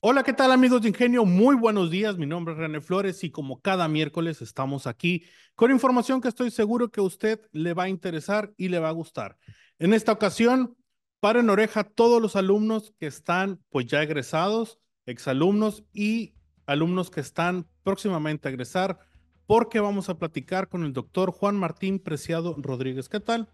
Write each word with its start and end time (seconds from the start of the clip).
Hola, 0.00 0.22
¿qué 0.22 0.34
tal 0.34 0.52
amigos 0.52 0.82
de 0.82 0.88
Ingenio? 0.88 1.24
Muy 1.24 1.56
buenos 1.56 1.90
días, 1.90 2.18
mi 2.18 2.26
nombre 2.26 2.52
es 2.52 2.60
René 2.60 2.82
Flores 2.82 3.24
y 3.24 3.30
como 3.30 3.60
cada 3.60 3.88
miércoles 3.88 4.42
estamos 4.42 4.86
aquí 4.86 5.24
con 5.54 5.70
información 5.70 6.20
que 6.20 6.28
estoy 6.28 6.50
seguro 6.50 6.90
que 6.90 7.00
a 7.00 7.04
usted 7.04 7.40
le 7.52 7.72
va 7.72 7.84
a 7.84 7.88
interesar 7.88 8.52
y 8.58 8.68
le 8.68 8.78
va 8.78 8.90
a 8.90 8.92
gustar. 8.92 9.38
En 9.78 9.94
esta 9.94 10.12
ocasión, 10.12 10.76
paren 11.18 11.48
oreja 11.48 11.82
todos 11.84 12.20
los 12.20 12.36
alumnos 12.36 12.92
que 12.98 13.06
están 13.06 13.58
pues 13.70 13.86
ya 13.86 14.02
egresados, 14.02 14.78
exalumnos 15.06 15.82
y 15.94 16.34
alumnos 16.66 17.10
que 17.10 17.20
están 17.20 17.66
próximamente 17.82 18.48
a 18.48 18.50
egresar, 18.50 18.98
porque 19.46 19.80
vamos 19.80 20.10
a 20.10 20.18
platicar 20.18 20.68
con 20.68 20.84
el 20.84 20.92
doctor 20.92 21.30
Juan 21.30 21.56
Martín 21.56 22.00
Preciado 22.00 22.54
Rodríguez. 22.58 23.08
¿Qué 23.08 23.20
tal? 23.20 23.48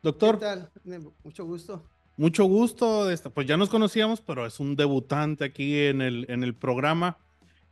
Doctor. 0.00 0.38
¿Qué 0.38 0.44
tal? 0.44 0.70
Mucho 1.24 1.44
gusto. 1.44 1.82
Mucho 2.22 2.44
gusto, 2.44 3.08
pues 3.34 3.48
ya 3.48 3.56
nos 3.56 3.68
conocíamos, 3.68 4.20
pero 4.20 4.46
es 4.46 4.60
un 4.60 4.76
debutante 4.76 5.44
aquí 5.44 5.80
en 5.80 6.00
el, 6.00 6.24
en 6.28 6.44
el 6.44 6.54
programa. 6.54 7.18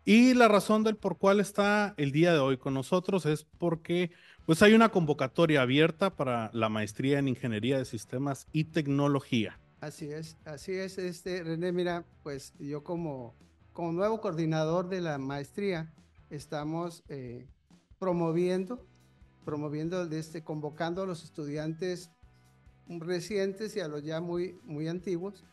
Y 0.05 0.35
la 0.35 0.49
razón 0.49 0.83
del 0.83 0.97
por 0.97 1.19
cual 1.19 1.39
está 1.39 1.95
el 1.99 2.11
día 2.11 2.33
de 2.33 2.41
hoy 2.41 2.57
con 2.57 2.75
nosotros 2.75 3.27
es 3.27 3.45
porque 3.45 4.11
pues 4.47 4.61
hay 4.63 4.75
una 4.75 4.89
convocatoria 4.89 5.63
abierta 5.63 6.17
para 6.17 6.51
la 6.53 6.69
maestría 6.69 7.21
en 7.21 7.29
Ingeniería 7.29 7.79
de 7.79 7.85
Sistemas 7.85 8.49
y 8.51 8.65
Tecnología. 8.65 9.61
Así 9.81 10.11
es, 10.11 10.37
así 10.45 10.73
es, 10.73 10.99
este 10.99 11.45
René, 11.45 11.71
mira, 11.71 12.05
pues 12.25 12.53
yo 12.59 12.83
como, 12.83 13.37
como 13.73 13.93
nuevo 13.93 14.21
coordinador 14.21 14.89
de 14.89 15.01
la 15.01 15.19
maestría 15.19 15.95
estamos 16.29 17.05
eh, 17.09 17.47
promoviendo, 18.01 18.85
promoviendo, 19.45 20.03
este, 20.11 20.43
convocando 20.43 21.05
a 21.05 21.07
los 21.07 21.23
estudiantes 21.23 22.11
recientes 22.99 23.77
y 23.77 23.81
a 23.81 23.89
los 23.89 24.03
ya 24.03 24.21
muy, 24.21 24.59
muy 24.65 24.89
antiguos, 24.89 25.45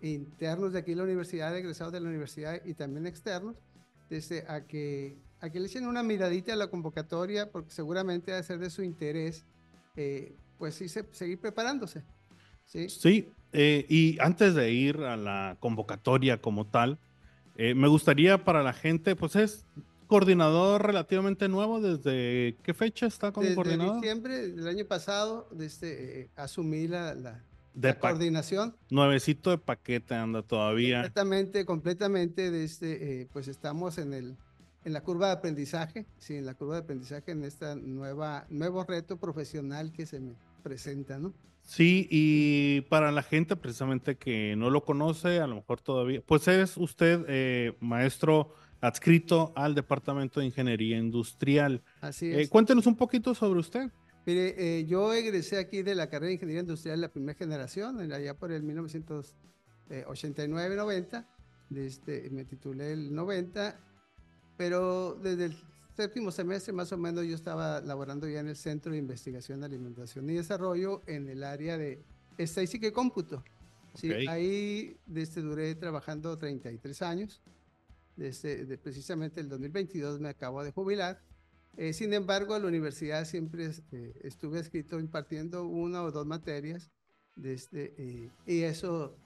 internos 0.00 0.72
de 0.72 0.80
aquí 0.80 0.94
la 0.94 1.02
universidad, 1.02 1.56
egresados 1.56 1.92
de 1.92 2.00
la 2.00 2.08
universidad 2.08 2.60
y 2.64 2.74
también 2.74 3.06
externos, 3.06 3.56
desde 4.10 4.44
a 4.48 4.66
que, 4.66 5.16
a 5.40 5.50
que 5.50 5.58
le 5.58 5.66
echen 5.66 5.86
una 5.86 6.02
miradita 6.02 6.52
a 6.52 6.56
la 6.56 6.68
convocatoria, 6.68 7.50
porque 7.50 7.70
seguramente 7.70 8.32
va 8.32 8.38
a 8.38 8.42
ser 8.42 8.58
de 8.58 8.70
su 8.70 8.82
interés, 8.82 9.44
eh, 9.96 10.36
pues 10.58 10.74
sí, 10.74 10.86
seguir 10.88 11.40
preparándose. 11.40 12.02
Sí, 12.66 12.88
sí 12.88 13.28
eh, 13.56 13.86
y 13.88 14.18
antes 14.20 14.56
de 14.56 14.72
ir 14.72 14.98
a 14.98 15.16
la 15.16 15.56
convocatoria 15.60 16.40
como 16.40 16.66
tal, 16.66 16.98
eh, 17.56 17.72
me 17.74 17.86
gustaría 17.86 18.44
para 18.44 18.64
la 18.64 18.72
gente, 18.72 19.14
pues 19.14 19.36
es 19.36 19.64
coordinador 20.06 20.86
relativamente 20.86 21.48
nuevo. 21.48 21.80
¿Desde 21.80 22.56
qué 22.62 22.74
fecha 22.74 23.06
está 23.06 23.32
como 23.32 23.44
desde 23.44 23.56
coordinador? 23.56 23.96
diciembre 23.96 24.48
del 24.48 24.68
año 24.68 24.84
pasado 24.84 25.48
desde, 25.50 26.20
eh, 26.20 26.30
asumí 26.36 26.86
la, 26.86 27.14
la, 27.14 27.98
coordinación. 27.98 28.76
Nuevecito 28.90 29.50
de 29.50 29.58
paquete 29.58 30.14
anda 30.14 30.42
todavía. 30.42 31.02
Completamente, 31.02 31.64
completamente. 31.64 32.50
Desde, 32.50 33.22
eh, 33.22 33.28
pues 33.32 33.48
estamos 33.48 33.98
en, 33.98 34.14
el, 34.14 34.36
en 34.84 34.92
la 34.92 35.02
curva 35.02 35.28
de 35.28 35.32
aprendizaje, 35.32 36.06
sí, 36.18 36.36
en 36.36 36.46
la 36.46 36.54
curva 36.54 36.74
de 36.74 36.82
aprendizaje 36.82 37.32
en 37.32 37.44
esta 37.44 37.74
nueva, 37.74 38.46
nuevo 38.48 38.84
reto 38.84 39.16
profesional 39.16 39.92
que 39.92 40.06
se 40.06 40.20
me 40.20 40.34
presenta, 40.62 41.18
¿no? 41.18 41.32
Sí, 41.66 42.06
y 42.10 42.82
para 42.82 43.10
la 43.10 43.22
gente 43.22 43.56
precisamente 43.56 44.16
que 44.16 44.54
no 44.56 44.68
lo 44.68 44.84
conoce, 44.84 45.40
a 45.40 45.46
lo 45.46 45.56
mejor 45.56 45.80
todavía, 45.80 46.20
pues 46.24 46.46
es 46.46 46.76
usted 46.76 47.24
eh, 47.26 47.74
maestro 47.80 48.54
adscrito 48.84 49.52
al 49.56 49.74
Departamento 49.74 50.38
de 50.40 50.46
Ingeniería 50.46 50.98
Industrial. 50.98 51.82
Así 52.02 52.26
eh, 52.26 52.42
es. 52.42 52.50
cuéntenos 52.50 52.86
un 52.86 52.96
poquito 52.96 53.34
sobre 53.34 53.60
usted. 53.60 53.90
Mire, 54.26 54.54
eh, 54.58 54.84
yo 54.84 55.14
egresé 55.14 55.58
aquí 55.58 55.82
de 55.82 55.94
la 55.94 56.08
carrera 56.08 56.28
de 56.28 56.34
Ingeniería 56.34 56.60
Industrial 56.60 57.00
la 57.00 57.08
primera 57.08 57.38
generación, 57.38 58.12
allá 58.12 58.36
por 58.36 58.52
el 58.52 58.62
1989-90. 58.64 61.26
Desde, 61.70 62.28
me 62.30 62.44
titulé 62.44 62.92
el 62.92 63.14
90, 63.14 63.80
pero 64.58 65.14
desde 65.14 65.46
el 65.46 65.56
séptimo 65.96 66.30
semestre 66.30 66.74
más 66.74 66.92
o 66.92 66.98
menos 66.98 67.24
yo 67.24 67.34
estaba 67.34 67.80
laborando 67.80 68.28
ya 68.28 68.40
en 68.40 68.48
el 68.48 68.56
Centro 68.56 68.92
de 68.92 68.98
Investigación, 68.98 69.64
Alimentación 69.64 70.28
y 70.28 70.34
Desarrollo 70.34 71.00
en 71.06 71.26
el 71.28 71.42
área 71.42 71.78
de 71.78 72.02
estadística 72.36 72.86
y 72.86 72.92
cómputo. 72.92 73.42
Sí, 73.94 74.12
ahí 74.28 74.98
desde 75.06 75.40
duré 75.40 75.74
trabajando 75.74 76.36
33 76.36 77.00
años 77.02 77.40
desde 78.16 78.78
precisamente 78.78 79.40
el 79.40 79.48
2022 79.48 80.20
me 80.20 80.28
acabo 80.28 80.62
de 80.62 80.72
jubilar. 80.72 81.20
Eh, 81.76 81.92
sin 81.92 82.12
embargo, 82.12 82.54
a 82.54 82.58
la 82.58 82.68
universidad 82.68 83.24
siempre 83.24 83.70
eh, 83.92 84.14
estuve 84.22 84.60
escrito 84.60 85.00
impartiendo 85.00 85.66
una 85.66 86.02
o 86.02 86.12
dos 86.12 86.26
materias 86.26 86.90
desde, 87.34 87.94
eh, 87.98 88.30
y 88.46 88.62
eso, 88.62 89.16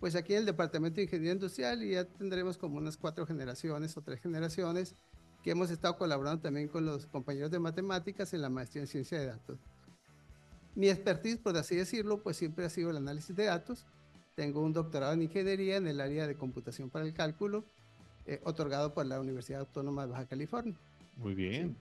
pues 0.00 0.16
aquí 0.16 0.32
en 0.32 0.40
el 0.40 0.46
Departamento 0.46 0.96
de 0.96 1.04
Ingeniería 1.04 1.34
Industrial 1.34 1.80
y 1.84 1.92
ya 1.92 2.04
tendremos 2.04 2.58
como 2.58 2.78
unas 2.78 2.96
cuatro 2.96 3.24
generaciones 3.24 3.96
o 3.96 4.02
tres 4.02 4.20
generaciones 4.20 4.96
que 5.44 5.52
hemos 5.52 5.70
estado 5.70 5.96
colaborando 5.96 6.42
también 6.42 6.66
con 6.66 6.84
los 6.84 7.06
compañeros 7.06 7.52
de 7.52 7.60
matemáticas 7.60 8.34
en 8.34 8.42
la 8.42 8.48
maestría 8.48 8.82
en 8.82 8.88
ciencia 8.88 9.20
de 9.20 9.26
datos. 9.26 9.60
Mi 10.74 10.88
expertise, 10.88 11.38
por 11.38 11.56
así 11.56 11.76
decirlo, 11.76 12.20
pues 12.20 12.36
siempre 12.36 12.64
ha 12.64 12.68
sido 12.68 12.90
el 12.90 12.96
análisis 12.96 13.34
de 13.36 13.44
datos. 13.44 13.86
Tengo 14.34 14.60
un 14.60 14.72
doctorado 14.72 15.12
en 15.12 15.22
ingeniería 15.22 15.76
en 15.76 15.86
el 15.86 16.00
área 16.00 16.26
de 16.26 16.34
computación 16.34 16.90
para 16.90 17.06
el 17.06 17.14
cálculo 17.14 17.64
eh, 18.26 18.40
otorgado 18.44 18.92
por 18.92 19.06
la 19.06 19.20
Universidad 19.20 19.60
Autónoma 19.60 20.06
de 20.06 20.12
Baja 20.12 20.26
California. 20.26 20.74
Muy 21.16 21.34
bien. 21.34 21.76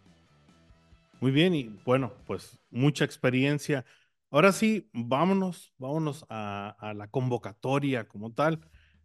Muy 1.20 1.32
bien, 1.32 1.56
y 1.56 1.76
bueno, 1.86 2.14
pues 2.28 2.60
mucha 2.70 3.06
experiencia. 3.06 3.86
Ahora 4.30 4.52
sí, 4.52 4.90
vámonos, 4.94 5.74
vámonos 5.78 6.26
a, 6.30 6.94
la 6.96 7.08
convocatoria 7.08 8.08
como 8.08 8.34
tal, 8.34 8.60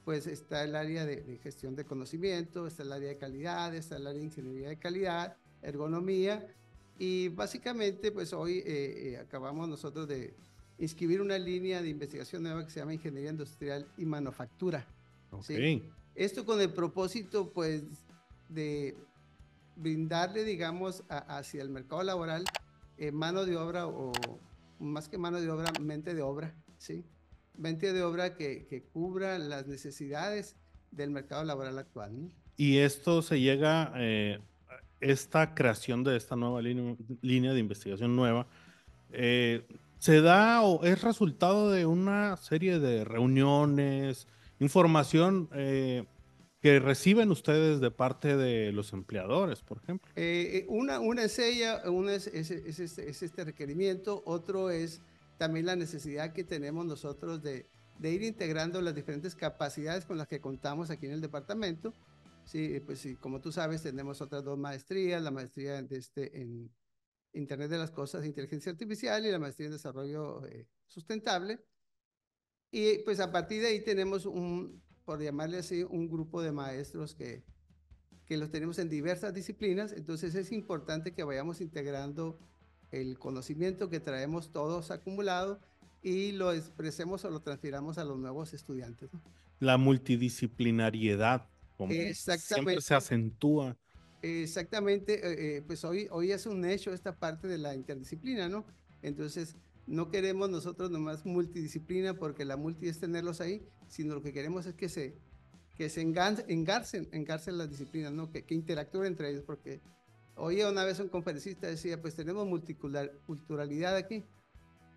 pues 0.05 0.27
está 0.27 0.65
el 0.65 0.77
área 0.77 1.05
de, 1.05 1.17
de, 1.21 1.37
gestión 1.39 1.77
de 1.77 1.85
conocimiento, 1.85 2.67
está 2.67 2.83
el 2.83 2.93
área 2.93 3.09
de 3.09 3.19
calidad, 3.19 3.75
está 3.75 3.97
el 3.97 4.07
área 4.07 4.21
de 4.21 4.27
ingeniería 4.27 4.69
de 4.69 4.79
calidad, 4.79 5.37
ergonomía, 5.62 6.47
y 7.00 7.29
básicamente, 7.29 8.12
pues 8.12 8.35
hoy 8.35 8.58
eh, 8.58 8.64
eh, 8.67 9.17
acabamos 9.17 9.67
nosotros 9.67 10.06
de 10.06 10.35
inscribir 10.79 11.23
una 11.23 11.38
línea 11.38 11.81
de 11.81 11.88
investigación 11.88 12.43
nueva 12.43 12.62
que 12.62 12.70
se 12.70 12.81
llama 12.81 12.93
Ingeniería 12.93 13.31
Industrial 13.31 13.88
y 13.97 14.05
Manufactura. 14.05 14.87
Okay. 15.31 15.91
Esto 16.14 16.44
con 16.44 16.61
el 16.61 16.70
propósito, 16.75 17.55
pues, 17.55 17.85
de 18.50 18.99
brindarle, 19.76 20.44
digamos, 20.44 21.02
hacia 21.08 21.62
el 21.62 21.70
mercado 21.70 22.02
laboral 22.02 22.44
eh, 22.99 23.12
mano 23.12 23.47
de 23.47 23.56
obra 23.56 23.87
o 23.87 24.12
más 24.79 25.08
que 25.08 25.17
mano 25.17 25.41
de 25.41 25.49
obra, 25.49 25.73
mente 25.81 26.12
de 26.14 26.20
obra, 26.20 26.55
¿sí? 26.76 27.02
mente 27.56 27.94
de 27.94 28.02
obra 28.02 28.35
que, 28.35 28.67
que 28.67 28.82
cubra 28.82 29.38
las 29.38 29.67
necesidades 29.67 30.55
del 30.91 31.08
mercado 31.08 31.44
laboral 31.44 31.79
actual. 31.79 32.31
Y 32.58 32.76
esto 32.76 33.23
se 33.23 33.41
llega, 33.41 33.91
eh, 33.97 34.38
esta 35.00 35.55
creación 35.55 36.05
de 36.05 36.17
esta 36.17 36.37
nueva 36.37 36.62
línea, 36.62 36.97
línea 37.23 37.52
de 37.52 37.61
investigación 37.61 38.14
nueva, 38.17 38.47
eh, 39.12 39.67
¿se 39.99 40.20
da 40.20 40.62
o 40.62 40.85
es 40.85 41.02
resultado 41.02 41.70
de 41.70 41.87
una 41.87 42.37
serie 42.37 42.79
de 42.79 43.05
reuniones, 43.05 44.26
información 44.58 45.49
eh, 45.55 46.05
que 46.61 46.79
reciben 46.79 47.31
ustedes 47.31 47.81
de 47.81 47.91
parte 47.91 48.37
de 48.37 48.73
los 48.73 48.93
empleadores, 48.93 49.62
por 49.62 49.79
ejemplo? 49.79 50.11
una, 50.69 51.00
una 51.00 51.25
es 51.25 51.38
ella, 51.38 51.82
una 51.87 52.14
es, 52.14 52.26
es, 52.26 52.50
este, 52.50 53.08
es, 53.08 53.23
este, 53.23 53.44
requerimiento, 53.44 54.23
otro 54.26 54.70
es 54.70 55.00
también 55.38 55.67
la 55.67 55.76
necesidad 55.76 56.35
que 56.35 56.44
tenemos 56.44 56.85
nosotros 56.85 57.43
de, 57.43 57.67
de 57.99 58.12
ir 58.12 58.23
integrando 58.23 58.81
las 58.82 58.94
diferentes 58.94 59.35
capacidades 59.35 60.05
con 60.05 60.19
las 60.19 60.29
que 60.29 60.41
contamos 60.41 60.91
aquí 60.91 61.06
en 61.06 61.12
el 61.12 61.20
departamento. 61.20 61.94
Sí, 62.50 62.81
pues 62.81 62.99
sí, 62.99 63.14
como 63.14 63.41
tú 63.41 63.52
sabes, 63.52 63.81
tenemos 63.81 64.20
otras 64.20 64.43
dos 64.43 64.58
maestrías, 64.58 65.23
la 65.23 65.31
maestría 65.31 65.81
de 65.82 65.97
este, 65.97 66.43
en 66.43 66.69
Internet 67.32 67.70
de 67.70 67.79
las 67.79 67.93
Cosas, 67.93 68.26
Inteligencia 68.26 68.73
Artificial 68.73 69.25
y 69.25 69.31
la 69.31 69.38
maestría 69.38 69.67
en 69.67 69.73
Desarrollo 69.73 70.44
eh, 70.47 70.67
Sustentable. 70.88 71.61
Y 72.73 72.99
pues 73.05 73.20
a 73.20 73.31
partir 73.31 73.62
de 73.62 73.69
ahí 73.69 73.85
tenemos 73.85 74.26
un, 74.26 74.82
por 75.05 75.23
llamarle 75.23 75.58
así, 75.58 75.85
un 75.85 76.11
grupo 76.11 76.43
de 76.43 76.50
maestros 76.50 77.14
que, 77.14 77.44
que 78.26 78.37
los 78.37 78.50
tenemos 78.50 78.81
en 78.81 78.88
diversas 78.88 79.32
disciplinas, 79.32 79.93
entonces 79.93 80.35
es 80.35 80.50
importante 80.50 81.12
que 81.12 81.23
vayamos 81.23 81.61
integrando 81.61 82.41
el 82.91 83.17
conocimiento 83.20 83.91
que 83.91 84.00
traemos 84.00 84.50
todos 84.50 84.91
acumulado 84.91 85.61
y 86.02 86.32
lo 86.32 86.52
expresemos 86.52 87.25
o 87.25 87.31
lo 87.31 87.43
transfiramos 87.43 87.97
a 87.99 88.05
los 88.05 88.19
nuevos 88.19 88.55
estudiantes. 88.55 89.08
La 89.61 89.76
multidisciplinariedad, 89.76 91.49
como 91.81 91.93
siempre 92.37 92.81
se 92.82 92.94
acentúa. 92.94 93.75
Exactamente, 94.21 95.15
eh, 95.15 95.56
eh, 95.56 95.62
pues 95.67 95.82
hoy, 95.82 96.09
hoy 96.11 96.31
es 96.31 96.44
un 96.44 96.67
hecho 96.67 96.93
esta 96.93 97.17
parte 97.17 97.49
de 97.49 97.56
la 97.56 97.75
interdisciplina, 97.75 98.50
¿no? 98.50 98.67
Entonces, 99.00 99.56
no 99.87 100.11
queremos 100.11 100.50
nosotros 100.50 100.91
nomás 100.91 101.25
multidisciplina 101.25 102.12
porque 102.12 102.44
la 102.44 102.59
multi 102.59 102.88
es 102.88 103.00
tenerlos 103.00 103.41
ahí, 103.41 103.67
sino 103.88 104.15
lo 104.15 104.23
que 104.23 104.35
queremos 104.35 104.67
es 104.67 104.75
que 104.75 104.91
se, 104.91 105.17
que 105.79 105.88
se 105.88 106.03
engarcen, 106.03 107.09
engarcen 107.12 107.56
las 107.56 107.71
disciplinas, 107.71 108.12
¿no? 108.12 108.31
Que, 108.31 108.44
que 108.44 108.55
interactúen 108.55 109.06
entre 109.06 109.31
ellos, 109.31 109.44
porque 109.47 109.81
hoy 110.37 110.62
una 110.62 110.85
vez 110.85 111.00
un 111.00 111.09
conferencista 111.09 111.67
decía, 111.67 112.03
pues 112.03 112.15
tenemos 112.15 112.47
multiculturalidad 112.47 113.97
aquí, 113.97 114.26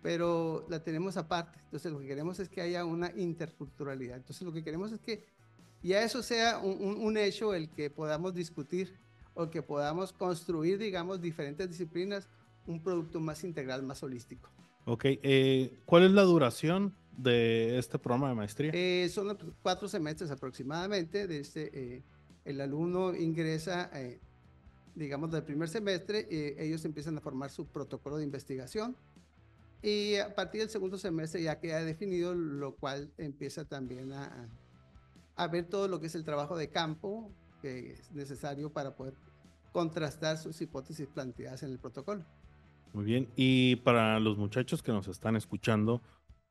pero 0.02 0.66
la 0.68 0.84
tenemos 0.84 1.16
aparte. 1.16 1.58
Entonces 1.64 1.90
lo 1.90 1.98
que 1.98 2.08
queremos 2.08 2.38
es 2.40 2.50
que 2.50 2.60
haya 2.60 2.84
una 2.84 3.10
interculturalidad. 3.16 4.18
Entonces 4.18 4.42
lo 4.42 4.52
que 4.52 4.62
queremos 4.62 4.92
es 4.92 5.00
que 5.00 5.24
ya 5.84 6.02
eso 6.02 6.22
sea 6.22 6.58
un, 6.58 7.16
hecho 7.16 7.54
el 7.54 7.68
que 7.68 7.90
podamos 7.90 8.34
discutir 8.34 8.98
o 9.34 9.50
que 9.50 9.62
podamos 9.62 10.12
construir, 10.12 10.78
digamos, 10.78 11.20
diferentes 11.20 11.68
disciplinas, 11.68 12.28
un 12.66 12.82
producto 12.82 13.20
más 13.20 13.44
integral, 13.44 13.82
más 13.82 14.02
holístico. 14.02 14.48
Ok, 14.86 15.04
eh, 15.04 15.78
¿cuál 15.84 16.04
es 16.04 16.12
la 16.12 16.22
duración 16.22 16.94
de 17.16 17.78
este 17.78 17.98
programa 17.98 18.30
de 18.30 18.34
maestría? 18.34 18.70
Eh, 18.74 19.08
son 19.10 19.36
cuatro 19.62 19.88
semestres 19.88 20.30
aproximadamente. 20.30 21.26
De 21.26 21.40
este, 21.40 21.70
eh, 21.96 22.02
el 22.44 22.60
alumno 22.60 23.14
ingresa, 23.14 23.90
digamos, 24.94 25.30
del 25.30 25.42
primer 25.42 25.68
semestre, 25.68 26.26
ellos 26.58 26.84
empiezan 26.84 27.18
a 27.18 27.20
formar 27.20 27.50
su 27.50 27.66
protocolo 27.66 28.16
de 28.16 28.24
investigación 28.24 28.96
y 29.82 30.16
a 30.16 30.34
partir 30.34 30.62
del 30.62 30.70
segundo 30.70 30.96
semestre 30.96 31.42
ya 31.42 31.60
queda 31.60 31.84
definido, 31.84 32.34
lo 32.34 32.74
cual 32.74 33.10
empieza 33.18 33.66
también 33.66 34.12
a, 34.12 34.24
a 34.24 34.48
ver 35.50 35.66
todo 35.66 35.88
lo 35.88 36.00
que 36.00 36.06
es 36.06 36.14
el 36.14 36.24
trabajo 36.24 36.56
de 36.56 36.70
campo 36.70 37.30
que 37.60 37.92
es 37.92 38.12
necesario 38.12 38.70
para 38.70 38.94
poder 38.94 39.14
contrastar 39.72 40.38
sus 40.38 40.60
hipótesis 40.60 41.08
planteadas 41.08 41.62
en 41.62 41.70
el 41.70 41.78
protocolo. 41.78 42.24
Muy 42.92 43.04
bien, 43.04 43.28
y 43.34 43.76
para 43.76 44.20
los 44.20 44.38
muchachos 44.38 44.82
que 44.82 44.92
nos 44.92 45.08
están 45.08 45.34
escuchando, 45.34 46.00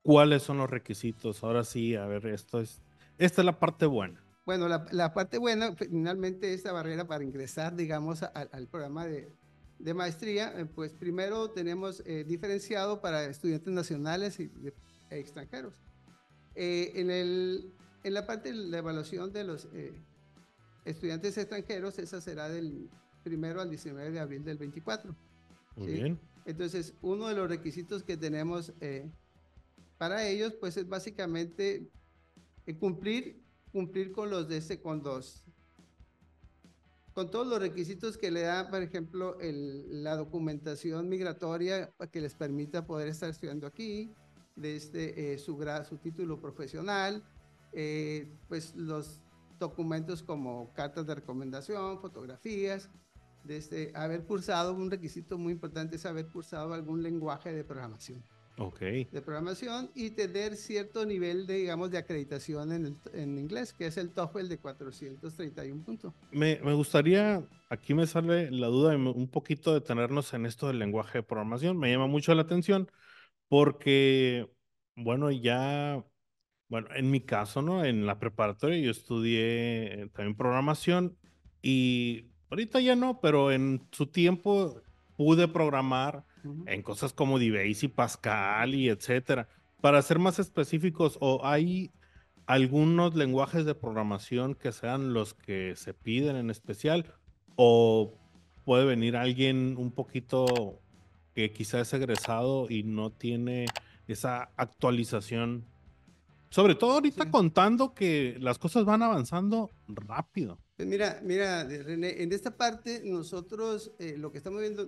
¿cuáles 0.01 0.43
son 0.43 0.57
los 0.57 0.69
requisitos? 0.69 1.43
Ahora 1.43 1.63
sí, 1.63 1.95
a 1.95 2.05
ver, 2.05 2.25
esto 2.27 2.59
es, 2.59 2.81
esta 3.17 3.41
es 3.41 3.45
la 3.45 3.59
parte 3.59 3.85
buena. 3.85 4.21
Bueno, 4.45 4.67
la, 4.67 4.85
la 4.91 5.13
parte 5.13 5.37
buena, 5.37 5.73
finalmente, 5.75 6.53
esta 6.53 6.73
barrera 6.73 7.07
para 7.07 7.23
ingresar, 7.23 7.75
digamos, 7.75 8.23
al 8.23 8.67
programa 8.67 9.05
de, 9.05 9.31
de 9.83 9.93
maestría, 9.93 10.53
eh, 10.57 10.65
pues 10.65 10.93
primero 10.93 11.49
tenemos 11.51 12.01
eh, 12.05 12.23
diferenciado 12.25 13.01
para 13.01 13.25
estudiantes 13.25 13.73
nacionales 13.73 14.39
y 14.39 14.49
extranjeros. 15.09 15.81
Eh, 16.55 16.93
en, 16.95 17.11
el, 17.11 17.73
en 18.03 18.13
la 18.13 18.25
parte 18.25 18.51
de 18.51 18.55
la 18.55 18.77
evaluación 18.79 19.31
de 19.31 19.43
los 19.43 19.67
estudiantes 20.85 21.37
extranjeros, 21.37 21.97
esa 21.99 22.21
será 22.21 22.49
del 22.49 22.89
primero 23.23 23.61
al 23.61 23.69
19 23.69 24.11
de 24.11 24.19
abril 24.19 24.43
del 24.43 24.57
24. 24.57 25.15
Muy 25.75 25.87
bien. 25.87 26.19
Entonces, 26.45 26.93
uno 27.01 27.27
de 27.27 27.35
los 27.35 27.47
requisitos 27.47 28.03
que 28.03 28.17
tenemos 28.17 28.73
para 29.97 30.27
ellos, 30.27 30.53
pues 30.59 30.75
es 30.77 30.87
básicamente 30.87 31.89
cumplir, 32.79 33.41
cumplir 33.71 34.11
con 34.11 34.29
los 34.29 34.49
de 34.49 34.57
este, 34.57 34.81
con 34.81 35.01
dos 35.01 35.43
con 37.13 37.29
todos 37.29 37.47
los 37.47 37.59
requisitos 37.59 38.17
que 38.17 38.31
le 38.31 38.41
da, 38.41 38.69
por 38.69 38.81
ejemplo, 38.81 39.37
la 39.39 40.15
documentación 40.15 41.09
migratoria 41.09 41.93
que 42.11 42.21
les 42.21 42.33
permita 42.33 42.85
poder 42.85 43.07
estar 43.07 43.29
estudiando 43.29 43.67
aquí, 43.67 44.11
desde 44.55 44.75
este, 44.75 45.33
eh, 45.33 45.37
su, 45.37 45.57
su 45.87 45.97
título 45.97 46.39
profesional, 46.39 47.23
eh, 47.75 48.31
pues 48.47 48.75
los 48.75 49.21
documentos 49.59 50.23
como 50.23 50.73
cartas 50.73 51.05
de 51.07 51.15
recomendación, 51.15 51.99
fotografías, 51.99 52.89
desde 53.43 53.83
este, 53.83 53.97
haber 53.97 54.23
cursado, 54.23 54.73
un 54.73 54.89
requisito 54.89 55.37
muy 55.37 55.53
importante 55.53 55.97
es 55.97 56.05
haber 56.05 56.27
cursado 56.27 56.73
algún 56.73 57.03
lenguaje 57.03 57.53
de 57.53 57.63
programación. 57.63 58.23
Okay. 58.55 59.05
de 59.05 59.19
programación 59.19 59.89
y 59.95 60.11
tener 60.11 60.55
cierto 60.55 61.07
nivel 61.07 61.47
de, 61.47 61.55
digamos, 61.55 61.89
de 61.89 61.97
acreditación 61.97 62.71
en, 62.71 62.97
en 63.11 63.39
inglés, 63.39 63.73
que 63.73 63.87
es 63.87 63.97
el 63.97 64.11
TOEFL 64.11 64.47
de 64.47 64.59
431 64.59 65.83
puntos. 65.83 66.13
Me, 66.31 66.59
me, 66.63 66.75
gustaría, 66.75 67.43
aquí 67.71 67.95
me 67.95 68.05
sale 68.05 68.51
la 68.51 68.67
duda 68.67 68.91
de 68.91 68.97
un 68.97 69.27
poquito 69.27 69.73
detenernos 69.73 70.35
en 70.35 70.45
esto 70.45 70.67
del 70.67 70.77
lenguaje 70.77 71.17
de 71.17 71.23
programación. 71.23 71.79
Me 71.79 71.91
llama 71.91 72.05
mucho 72.05 72.35
la 72.35 72.43
atención 72.43 72.91
porque, 73.49 74.47
bueno, 74.95 75.31
ya, 75.31 76.05
bueno, 76.73 76.87
en 76.95 77.11
mi 77.11 77.21
caso, 77.21 77.61
¿no? 77.61 77.85
En 77.85 78.07
la 78.07 78.17
preparatoria 78.17 78.79
yo 78.79 78.89
estudié 78.89 80.09
también 80.15 80.35
programación 80.35 81.15
y 81.61 82.25
ahorita 82.49 82.79
ya 82.79 82.95
no, 82.95 83.21
pero 83.21 83.51
en 83.51 83.87
su 83.91 84.07
tiempo 84.07 84.81
pude 85.15 85.47
programar 85.47 86.25
en 86.65 86.81
cosas 86.81 87.13
como 87.13 87.37
DBase 87.37 87.85
y 87.85 87.89
Pascal 87.89 88.73
y 88.73 88.89
etcétera. 88.89 89.47
Para 89.81 90.01
ser 90.01 90.17
más 90.17 90.39
específicos, 90.39 91.19
¿o 91.21 91.45
hay 91.45 91.91
algunos 92.47 93.13
lenguajes 93.13 93.65
de 93.65 93.75
programación 93.75 94.55
que 94.55 94.71
sean 94.71 95.13
los 95.13 95.35
que 95.35 95.75
se 95.75 95.93
piden 95.93 96.37
en 96.37 96.49
especial? 96.49 97.05
¿O 97.55 98.15
puede 98.65 98.85
venir 98.85 99.15
alguien 99.15 99.75
un 99.77 99.91
poquito 99.91 100.81
que 101.35 101.53
quizás 101.53 101.89
es 101.89 101.93
egresado 101.93 102.65
y 102.67 102.81
no 102.81 103.11
tiene 103.11 103.67
esa 104.07 104.49
actualización? 104.57 105.71
Sobre 106.53 106.75
todo 106.75 106.91
ahorita 106.91 107.31
contando 107.31 107.95
que 107.95 108.37
las 108.39 108.59
cosas 108.59 108.85
van 108.85 109.01
avanzando 109.01 109.71
rápido. 109.87 110.59
Pues 110.77 110.87
mira, 110.87 111.19
mira, 111.23 111.63
René, 111.63 112.21
en 112.21 112.31
esta 112.31 112.55
parte 112.55 113.01
nosotros 113.03 113.91
eh, 113.97 114.17
lo 114.19 114.31
que 114.31 114.37
estamos 114.37 114.61
viendo, 114.61 114.87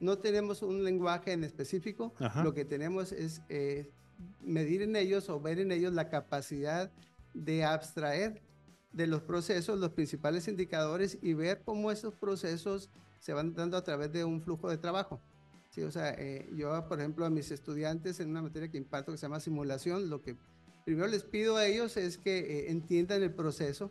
no 0.00 0.16
tenemos 0.16 0.62
un 0.62 0.84
lenguaje 0.84 1.32
en 1.32 1.44
específico, 1.44 2.14
lo 2.42 2.54
que 2.54 2.64
tenemos 2.64 3.12
es 3.12 3.42
eh, 3.50 3.90
medir 4.40 4.80
en 4.80 4.96
ellos 4.96 5.28
o 5.28 5.38
ver 5.38 5.58
en 5.58 5.70
ellos 5.70 5.92
la 5.92 6.08
capacidad 6.08 6.90
de 7.34 7.62
abstraer 7.62 8.42
de 8.92 9.06
los 9.06 9.20
procesos 9.20 9.78
los 9.78 9.90
principales 9.90 10.48
indicadores 10.48 11.18
y 11.20 11.34
ver 11.34 11.60
cómo 11.62 11.90
esos 11.90 12.14
procesos 12.14 12.88
se 13.18 13.34
van 13.34 13.52
dando 13.52 13.76
a 13.76 13.84
través 13.84 14.10
de 14.12 14.24
un 14.24 14.40
flujo 14.40 14.70
de 14.70 14.78
trabajo. 14.78 15.20
Sí, 15.68 15.82
o 15.82 15.90
sea, 15.90 16.14
eh, 16.16 16.48
yo, 16.54 16.88
por 16.88 16.98
ejemplo, 16.98 17.26
a 17.26 17.30
mis 17.30 17.50
estudiantes 17.50 18.18
en 18.20 18.30
una 18.30 18.40
materia 18.40 18.70
que 18.70 18.78
imparto 18.78 19.12
que 19.12 19.18
se 19.18 19.26
llama 19.26 19.40
simulación, 19.40 20.08
lo 20.08 20.22
que 20.22 20.38
primero 20.84 21.06
les 21.08 21.24
pido 21.24 21.56
a 21.56 21.66
ellos 21.66 21.96
es 21.96 22.18
que 22.18 22.38
eh, 22.38 22.70
entiendan 22.70 23.22
el 23.22 23.32
proceso, 23.32 23.90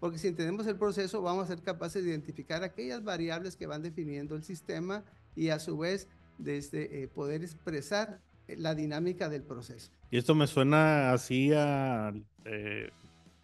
porque 0.00 0.18
si 0.18 0.28
entendemos 0.28 0.66
el 0.66 0.76
proceso 0.76 1.22
vamos 1.22 1.44
a 1.44 1.48
ser 1.48 1.62
capaces 1.62 2.04
de 2.04 2.10
identificar 2.10 2.62
aquellas 2.62 3.02
variables 3.02 3.56
que 3.56 3.66
van 3.66 3.82
definiendo 3.82 4.34
el 4.34 4.42
sistema 4.42 5.04
y 5.34 5.50
a 5.50 5.58
su 5.58 5.78
vez 5.78 6.08
desde 6.38 7.02
eh, 7.02 7.08
poder 7.08 7.42
expresar 7.42 8.20
eh, 8.48 8.56
la 8.56 8.74
dinámica 8.74 9.28
del 9.28 9.42
proceso. 9.42 9.90
Y 10.10 10.18
esto 10.18 10.34
me 10.34 10.46
suena 10.46 11.12
así 11.12 11.52
a 11.52 12.12
eh, 12.44 12.90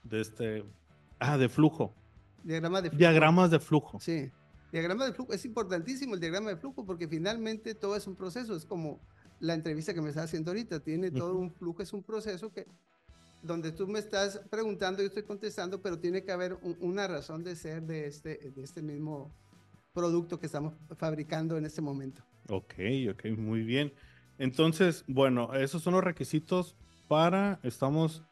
de 0.04 0.20
este 0.20 0.64
ah, 1.18 1.38
de 1.38 1.48
flujo. 1.48 1.94
Diagrama 2.44 2.82
de 2.82 2.90
flujo. 2.90 2.98
Diagramas 2.98 3.50
de 3.50 3.60
flujo. 3.60 4.00
Sí. 4.00 4.30
Diagrama 4.72 5.06
de 5.06 5.12
flujo 5.12 5.32
es 5.32 5.44
importantísimo 5.44 6.14
el 6.14 6.20
diagrama 6.20 6.50
de 6.50 6.56
flujo 6.56 6.84
porque 6.84 7.06
finalmente 7.06 7.74
todo 7.74 7.94
es 7.94 8.06
un 8.06 8.16
proceso, 8.16 8.56
es 8.56 8.64
como 8.64 9.00
la 9.42 9.54
entrevista 9.54 9.92
que 9.92 10.00
me 10.00 10.08
está 10.08 10.22
haciendo 10.22 10.52
ahorita. 10.52 10.80
Tiene 10.80 11.10
todo 11.10 11.36
un 11.36 11.50
flujo, 11.50 11.82
es 11.82 11.92
un 11.92 12.02
proceso 12.02 12.50
que 12.52 12.66
donde 13.42 13.72
tú 13.72 13.88
me 13.88 13.98
estás 13.98 14.40
preguntando 14.48 15.02
yo 15.02 15.08
estoy 15.08 15.24
contestando, 15.24 15.82
pero 15.82 15.98
tiene 15.98 16.22
que 16.22 16.30
haber 16.30 16.56
una 16.78 17.08
razón 17.08 17.42
de 17.42 17.56
ser 17.56 17.82
de 17.82 18.06
este, 18.06 18.52
de 18.54 18.62
este 18.62 18.82
mismo 18.82 19.32
producto 19.92 20.38
que 20.38 20.46
estamos 20.46 20.74
fabricando 20.96 21.58
en 21.58 21.66
este 21.66 21.82
momento. 21.82 22.22
Ok, 22.48 22.74
ok, 23.10 23.36
muy 23.36 23.62
bien. 23.64 23.92
Entonces, 24.38 25.04
bueno, 25.08 25.52
esos 25.54 25.82
son 25.82 25.94
los 25.94 26.04
requisitos 26.04 26.76
para, 27.08 27.58
estamos... 27.64 28.22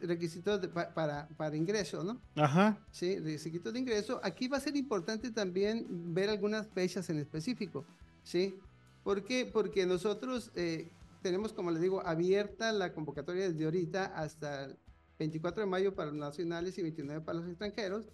requisitos 0.00 0.66
para, 0.94 1.28
para 1.36 1.56
ingreso, 1.56 2.02
¿no? 2.02 2.18
Ajá. 2.42 2.78
Sí, 2.90 3.18
requisitos 3.18 3.70
de 3.74 3.80
ingreso. 3.80 4.18
Aquí 4.24 4.48
va 4.48 4.56
a 4.56 4.60
ser 4.60 4.76
importante 4.76 5.30
también 5.30 5.86
ver 6.14 6.30
algunas 6.30 6.66
fechas 6.68 7.10
en 7.10 7.18
específico, 7.18 7.84
¿sí? 8.22 8.54
¿Por 9.02 9.24
qué? 9.24 9.46
Porque 9.46 9.86
nosotros 9.86 10.52
eh, 10.54 10.90
tenemos, 11.22 11.52
como 11.52 11.70
les 11.70 11.80
digo, 11.80 12.06
abierta 12.06 12.72
la 12.72 12.92
convocatoria 12.92 13.48
desde 13.48 13.64
ahorita 13.64 14.06
hasta 14.06 14.66
el 14.66 14.78
24 15.18 15.62
de 15.62 15.66
mayo 15.66 15.94
para 15.94 16.10
los 16.10 16.18
nacionales 16.18 16.78
y 16.78 16.82
29 16.82 17.20
para 17.22 17.38
los 17.38 17.48
extranjeros. 17.48 18.08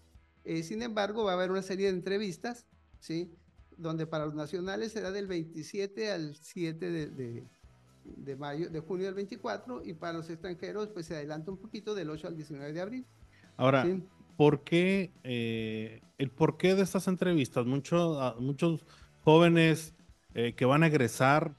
Eh, 0.45 0.63
sin 0.63 0.83
embargo, 0.83 1.25
va 1.25 1.33
a 1.33 1.35
haber 1.35 1.51
una 1.51 1.63
serie 1.63 1.87
de 1.87 1.93
entrevistas, 1.93 2.67
¿sí? 3.01 3.35
Donde 3.77 4.07
para 4.07 4.27
los 4.27 4.35
nacionales 4.35 4.93
será 4.93 5.11
del 5.11 5.27
27 5.27 6.11
al 6.11 6.37
7 6.37 6.91
de, 6.91 7.45
de, 8.05 8.37
mayo, 8.37 8.71
de 8.71 8.81
junio 8.81 9.07
del 9.07 9.15
24, 9.15 9.85
y 9.85 9.95
para 9.95 10.15
los 10.15 10.31
extranjeros, 10.31 10.89
pues 10.89 11.07
se 11.07 11.17
adelanta 11.17 11.51
un 11.51 11.59
poquito 11.59 11.95
del 11.95 12.11
8 12.11 12.29
al 12.29 12.37
19 12.37 12.73
de 12.73 12.81
abril. 12.81 13.07
Ahora, 13.57 13.87
¿por 14.37 14.65
qué, 14.65 15.13
eh, 15.25 16.01
el 16.17 16.31
porqué 16.31 16.75
de 16.75 16.83
estas 16.83 17.09
entrevistas? 17.09 17.67
Muchos, 17.67 18.17
ah, 18.21 18.37
muchos 18.39 18.87
jóvenes 19.23 19.95
eh, 20.41 20.55
que 20.55 20.65
van 20.67 20.85
a 20.85 20.87
egresar 20.87 21.53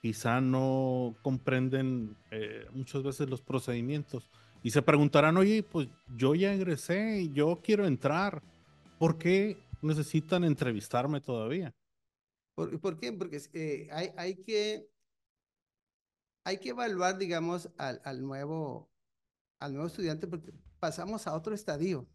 quizá 0.00 0.40
no 0.40 1.16
comprenden 1.22 2.16
eh, 2.30 2.66
muchas 2.70 3.02
veces 3.02 3.28
los 3.28 3.42
procedimientos 3.42 4.30
y 4.62 4.70
se 4.70 4.80
preguntarán, 4.80 5.36
oye, 5.36 5.64
pues 5.64 5.88
yo 6.14 6.36
ya 6.36 6.54
egresé 6.54 7.22
y 7.22 7.32
yo 7.32 7.60
quiero 7.64 7.84
entrar, 7.84 8.40
¿por 9.00 9.18
qué 9.18 9.58
necesitan 9.80 10.44
entrevistarme 10.44 11.20
todavía? 11.20 11.74
¿Por, 12.54 13.00
qué? 13.00 13.12
Porque 13.12 13.42
eh, 13.54 13.88
hay, 13.90 14.12
hay, 14.16 14.36
que, 14.36 14.88
hay 16.44 16.58
que 16.58 16.68
evaluar, 16.68 17.18
digamos, 17.18 17.70
al, 17.76 18.00
al, 18.04 18.22
nuevo, 18.22 18.88
al 19.58 19.72
nuevo 19.72 19.88
estudiante 19.88 20.28
porque 20.28 20.52
pasamos 20.78 21.26
a 21.26 21.34
otro 21.34 21.56
estadio. 21.56 22.06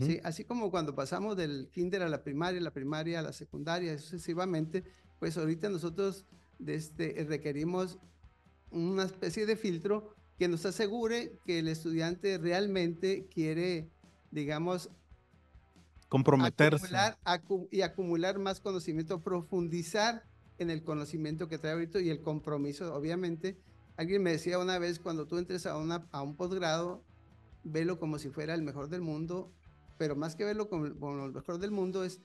¿sí? 0.00 0.18
Así 0.24 0.44
como 0.44 0.70
cuando 0.72 0.96
pasamos 0.96 1.36
del 1.36 1.68
kinder 1.70 2.02
a 2.02 2.08
la 2.08 2.24
primaria, 2.24 2.60
la 2.60 2.72
primaria 2.72 3.20
a 3.20 3.22
la 3.22 3.32
secundaria, 3.32 3.96
sucesivamente, 3.98 4.82
pues 5.18 5.36
ahorita 5.36 5.68
nosotros 5.68 6.26
este, 6.66 7.24
requerimos 7.28 7.98
una 8.70 9.04
especie 9.04 9.46
de 9.46 9.56
filtro 9.56 10.14
que 10.38 10.48
nos 10.48 10.66
asegure 10.66 11.38
que 11.44 11.60
el 11.60 11.68
estudiante 11.68 12.38
realmente 12.38 13.26
quiere, 13.32 13.88
digamos, 14.30 14.90
comprometerse 16.08 16.88
y 17.70 17.82
acumular 17.82 18.38
más 18.38 18.60
conocimiento, 18.60 19.22
profundizar 19.22 20.24
en 20.58 20.70
el 20.70 20.82
conocimiento 20.82 21.48
que 21.48 21.58
trae 21.58 21.72
ahorita 21.72 22.00
y 22.00 22.10
el 22.10 22.20
compromiso, 22.20 22.94
obviamente. 22.94 23.58
Alguien 23.96 24.22
me 24.22 24.32
decía 24.32 24.58
una 24.58 24.78
vez, 24.78 24.98
cuando 24.98 25.26
tú 25.26 25.38
entres 25.38 25.66
a, 25.66 25.76
una, 25.76 26.08
a 26.10 26.22
un 26.22 26.36
posgrado, 26.36 27.04
velo 27.62 27.98
como 27.98 28.18
si 28.18 28.28
fuera 28.28 28.54
el 28.54 28.62
mejor 28.62 28.88
del 28.88 29.00
mundo, 29.00 29.52
pero 29.98 30.16
más 30.16 30.34
que 30.34 30.44
verlo 30.44 30.68
como, 30.68 30.92
como 30.98 31.26
el 31.26 31.32
mejor 31.32 31.58
del 31.58 31.70
mundo 31.70 32.04
es, 32.04 32.20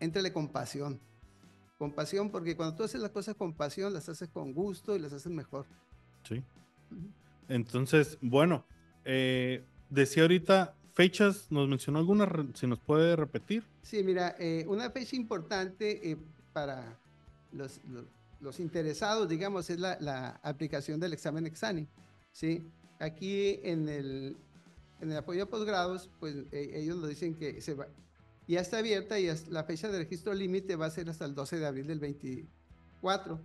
entrele 0.00 0.32
con 0.32 0.48
pasión 0.48 1.00
con 1.78 1.92
pasión, 1.92 2.30
porque 2.30 2.56
cuando 2.56 2.76
tú 2.76 2.84
haces 2.84 3.00
las 3.00 3.10
cosas 3.10 3.34
con 3.34 3.52
pasión, 3.52 3.92
las 3.92 4.08
haces 4.08 4.28
con 4.28 4.52
gusto 4.52 4.96
y 4.96 4.98
las 4.98 5.12
haces 5.12 5.32
mejor. 5.32 5.66
Sí. 6.22 6.42
Entonces, 7.48 8.18
bueno, 8.20 8.64
eh, 9.04 9.64
decía 9.90 10.22
ahorita 10.22 10.74
fechas, 10.94 11.50
nos 11.50 11.68
mencionó 11.68 11.98
alguna, 11.98 12.28
si 12.54 12.66
nos 12.66 12.78
puede 12.78 13.16
repetir. 13.16 13.64
Sí, 13.82 14.02
mira, 14.02 14.36
eh, 14.38 14.64
una 14.68 14.90
fecha 14.90 15.16
importante 15.16 16.10
eh, 16.10 16.16
para 16.52 16.96
los, 17.52 17.80
los, 18.40 18.60
interesados, 18.60 19.28
digamos, 19.28 19.68
es 19.70 19.78
la, 19.80 19.98
la, 20.00 20.40
aplicación 20.42 21.00
del 21.00 21.12
examen 21.12 21.46
Exani. 21.46 21.86
¿sí? 22.32 22.62
Aquí 23.00 23.60
en 23.64 23.88
el, 23.88 24.36
en 25.00 25.10
el 25.10 25.16
apoyo 25.16 25.42
a 25.42 25.46
posgrados, 25.46 26.08
pues 26.20 26.36
ellos 26.52 26.96
nos 26.96 27.08
dicen 27.08 27.34
que 27.34 27.60
se 27.60 27.74
va, 27.74 27.88
ya 28.46 28.60
está 28.60 28.78
abierta 28.78 29.18
y 29.18 29.28
la 29.48 29.64
fecha 29.64 29.88
de 29.88 29.98
registro 29.98 30.34
límite 30.34 30.76
va 30.76 30.86
a 30.86 30.90
ser 30.90 31.08
hasta 31.08 31.24
el 31.24 31.34
12 31.34 31.58
de 31.58 31.66
abril 31.66 31.86
del 31.86 31.98
24. 31.98 33.40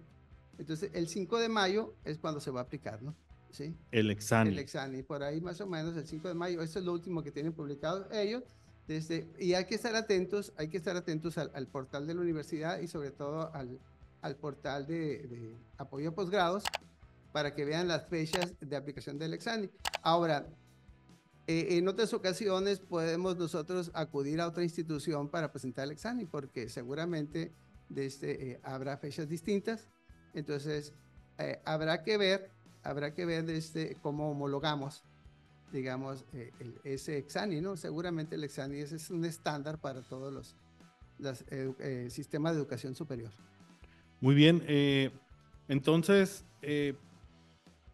Entonces, 0.57 0.91
el 0.93 1.07
5 1.07 1.39
de 1.39 1.49
mayo 1.49 1.95
es 2.03 2.17
cuando 2.17 2.41
se 2.41 2.51
va 2.51 2.59
a 2.61 2.63
aplicar, 2.63 3.01
¿no? 3.01 3.15
¿Sí? 3.51 3.75
El 3.91 4.11
examen. 4.11 4.53
El 4.53 4.59
examen, 4.59 5.03
por 5.05 5.23
ahí 5.23 5.41
más 5.41 5.59
o 5.61 5.67
menos 5.67 5.95
el 5.95 6.05
5 6.05 6.27
de 6.27 6.33
mayo. 6.33 6.61
Eso 6.61 6.79
es 6.79 6.85
lo 6.85 6.91
último 6.91 7.23
que 7.23 7.31
tienen 7.31 7.53
publicado 7.53 8.11
ellos. 8.11 8.43
Desde, 8.87 9.27
y 9.39 9.53
hay 9.53 9.65
que 9.65 9.75
estar 9.75 9.95
atentos, 9.95 10.51
hay 10.57 10.67
que 10.67 10.77
estar 10.77 10.97
atentos 10.97 11.37
al, 11.37 11.67
portal 11.67 12.07
de 12.07 12.15
la 12.15 12.21
universidad 12.21 12.79
y 12.79 12.87
sobre 12.87 13.11
todo 13.11 13.53
al, 13.53 13.79
al 14.21 14.35
portal 14.35 14.87
de, 14.87 15.27
de, 15.27 15.55
apoyo 15.77 16.09
a 16.09 16.15
posgrados 16.15 16.63
para 17.31 17.53
que 17.53 17.65
vean 17.65 17.87
las 17.87 18.07
fechas 18.07 18.53
de 18.59 18.75
aplicación 18.75 19.19
del 19.19 19.35
examen. 19.35 19.71
Ahora, 20.01 20.47
eh, 21.51 21.79
en 21.79 21.87
otras 21.87 22.13
ocasiones 22.13 22.79
podemos 22.79 23.35
nosotros 23.35 23.89
acudir 23.95 24.39
a 24.39 24.45
otra 24.45 24.61
institución 24.61 25.29
para 25.29 25.51
presentar 25.51 25.85
el 25.85 25.91
examen 25.93 26.27
porque 26.27 26.69
seguramente 26.69 27.51
este, 27.95 28.51
eh, 28.51 28.59
habrá 28.61 28.97
fechas 28.97 29.27
distintas. 29.27 29.89
Entonces, 30.35 30.93
eh, 31.39 31.59
habrá 31.65 32.03
que 32.03 32.19
ver, 32.19 32.51
habrá 32.83 33.15
que 33.15 33.25
ver 33.25 33.49
este, 33.49 33.97
cómo 33.99 34.29
homologamos, 34.29 35.03
digamos, 35.73 36.23
ese 36.83 37.17
examen, 37.17 37.63
¿no? 37.63 37.77
Seguramente 37.77 38.35
el 38.35 38.43
examen 38.43 38.77
es 38.77 39.09
un 39.09 39.25
estándar 39.25 39.79
para 39.79 40.03
todos 40.03 40.31
los, 40.31 40.55
los 41.17 41.43
sistemas 42.13 42.53
de 42.53 42.59
educación 42.59 42.93
superior. 42.93 43.31
Muy 44.21 44.35
bien, 44.35 44.61
entonces 45.67 46.45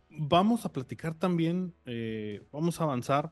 vamos 0.10 0.66
a 0.66 0.74
platicar 0.74 1.14
también, 1.14 1.74
vamos 2.52 2.82
a 2.82 2.84
avanzar 2.84 3.32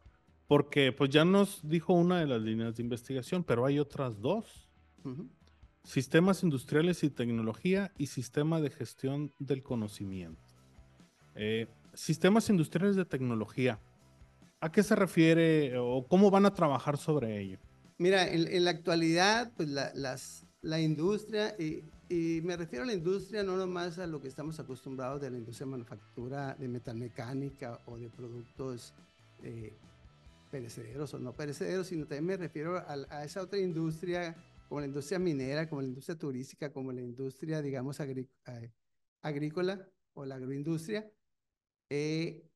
porque 0.53 0.91
pues 0.91 1.09
ya 1.09 1.25
nos 1.25 1.67
dijo 1.67 1.93
una 1.93 2.19
de 2.19 2.27
las 2.27 2.39
líneas 2.39 2.75
de 2.75 2.83
investigación, 2.83 3.43
pero 3.43 3.65
hay 3.65 3.79
otras 3.79 4.21
dos. 4.21 4.69
Sistemas 5.83 6.43
industriales 6.43 7.03
y 7.03 7.09
tecnología 7.09 7.91
y 7.97 8.05
sistema 8.05 8.61
de 8.61 8.69
gestión 8.69 9.33
del 9.39 9.63
conocimiento. 9.63 10.39
Eh, 11.33 11.65
sistemas 11.95 12.51
industriales 12.51 12.95
de 12.95 13.03
tecnología. 13.03 13.79
¿A 14.59 14.71
qué 14.71 14.83
se 14.83 14.95
refiere 14.95 15.75
o 15.79 16.05
cómo 16.07 16.29
van 16.29 16.45
a 16.45 16.53
trabajar 16.53 16.97
sobre 16.97 17.41
ello? 17.41 17.57
Mira, 17.97 18.27
en, 18.27 18.63
la 18.63 18.69
actualidad, 18.69 19.51
pues 19.57 19.69
la, 19.69 19.91
las, 19.95 20.45
la 20.61 20.79
industria, 20.79 21.55
y, 21.57 21.81
me 22.43 22.55
refiero 22.57 22.83
a 22.83 22.85
la 22.85 22.93
industria 22.93 23.41
no 23.41 23.57
nomás 23.57 23.97
a 23.97 24.05
lo 24.05 24.21
que 24.21 24.27
estamos 24.27 24.59
acostumbrados 24.59 25.19
de 25.19 25.31
la 25.31 25.37
industria 25.39 25.65
de 25.65 25.71
manufactura, 25.71 26.55
de 26.59 26.67
metalmecánica 26.67 27.79
o 27.87 27.97
de 27.97 28.07
productos 28.09 28.93
eh, 29.41 29.73
perecederos 30.53 31.11
o 31.15 31.19
no 31.19 31.33
perecederos, 31.35 31.87
sino 31.87 32.05
también 32.05 32.25
me 32.25 32.37
refiero 32.37 32.77
a, 32.77 33.23
esa 33.25 33.41
otra 33.41 33.57
industria, 33.57 34.35
como 34.69 34.81
la 34.81 34.85
industria 34.85 35.17
minera, 35.17 35.67
como 35.67 35.81
la 35.81 35.87
industria 35.87 36.15
turística, 36.15 36.71
como 36.71 36.91
la 36.91 37.01
industria, 37.01 37.59
digamos, 37.63 37.99
eh, 37.99 38.71
agrícola 39.23 39.89
o 40.13 40.25
la 40.25 40.35
agroindustria. 40.35 41.11
Eh, 41.89 42.47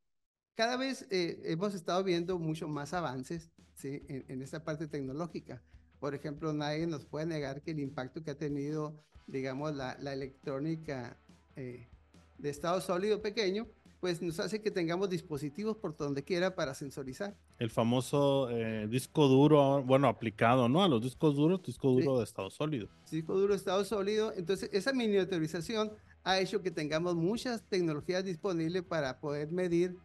cada 0.53 0.77
vez 0.77 1.07
eh, 1.09 1.41
hemos 1.45 1.73
estado 1.73 2.03
viendo 2.03 2.37
mucho 2.37 2.67
más 2.67 2.93
avances 2.93 3.49
¿sí? 3.73 4.03
en, 4.07 4.43
esta 4.43 4.63
parte 4.63 4.87
tecnológica. 4.87 5.63
Por 5.99 6.13
ejemplo, 6.13 6.53
nadie 6.53 6.85
nos 6.85 7.03
puede 7.03 7.25
negar 7.25 7.63
que 7.63 7.71
el 7.71 7.79
impacto 7.79 8.23
que 8.23 8.29
ha 8.29 8.37
tenido, 8.37 9.03
digamos, 9.25 9.75
la, 9.75 9.97
la 9.99 10.13
electrónica 10.13 11.19
de 11.55 12.49
estado 12.51 12.79
sólido 12.79 13.23
pequeño, 13.23 13.65
pues 13.99 14.21
nos 14.21 14.39
hace 14.39 14.61
que 14.61 14.69
tengamos 14.69 15.09
dispositivos 15.09 15.77
por 15.77 15.97
donde 15.97 16.23
quiera 16.23 16.53
para 16.53 16.75
sensorizar. 16.75 17.35
El 17.59 17.71
famoso 17.71 18.49
eh, 18.51 18.87
disco 18.87 19.27
duro, 19.27 19.83
bueno, 19.83 20.07
aplicado, 20.07 20.69
¿no? 20.69 20.83
A 20.83 20.87
los 20.87 21.01
discos 21.01 21.35
duros, 21.35 21.63
disco 21.63 21.89
duro 21.89 22.19
de 22.19 22.23
estado 22.23 22.51
sólido. 22.51 22.87
Disco 23.09 23.33
duro 23.35 23.53
de 23.53 23.57
estado 23.57 23.83
sólido. 23.83 24.31
Entonces, 24.35 24.69
esa 24.73 24.93
miniaturización 24.93 25.91
ha 26.23 26.39
hecho 26.39 26.61
que 26.61 26.69
tengamos 26.69 27.15
muchas 27.15 27.63
tecnologías 27.63 28.23
disponibles 28.23 28.83
para 28.83 29.19
poder 29.19 29.51
medir 29.51 29.97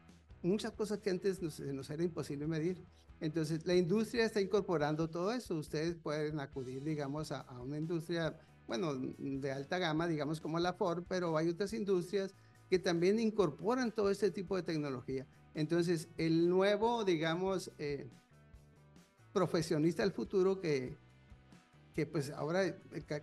muchas 0.42 0.72
cosas 0.72 1.00
que 1.00 1.10
antes 1.10 1.42
nos, 1.42 1.60
nos 1.60 1.90
era 1.90 2.02
imposible 2.02 2.46
medir. 2.46 2.82
Entonces, 3.20 3.66
la 3.66 3.74
industria 3.74 4.24
está 4.24 4.40
incorporando 4.40 5.10
todo 5.10 5.30
eso. 5.30 5.54
Ustedes 5.56 5.94
pueden 5.94 6.40
acudir, 6.40 6.82
digamos, 6.82 7.32
a, 7.32 7.42
a 7.42 7.60
una 7.60 7.76
industria, 7.76 8.34
bueno, 8.66 8.94
de 9.18 9.52
alta 9.52 9.78
gama, 9.78 10.08
digamos, 10.08 10.40
como 10.40 10.58
la 10.58 10.72
Ford, 10.72 11.04
pero 11.06 11.36
hay 11.36 11.50
otras 11.50 11.74
industrias 11.74 12.34
que 12.70 12.78
también 12.78 13.20
incorporan 13.20 13.92
todo 13.92 14.10
este 14.10 14.30
tipo 14.30 14.56
de 14.56 14.62
tecnología. 14.62 15.26
Entonces, 15.54 16.08
el 16.16 16.48
nuevo, 16.48 17.04
digamos, 17.04 17.70
eh, 17.78 18.08
profesionista 19.32 20.02
del 20.02 20.12
futuro 20.12 20.60
que, 20.60 20.96
que 21.94 22.06
pues 22.06 22.30
ahora 22.30 22.64
eh, 22.66 22.76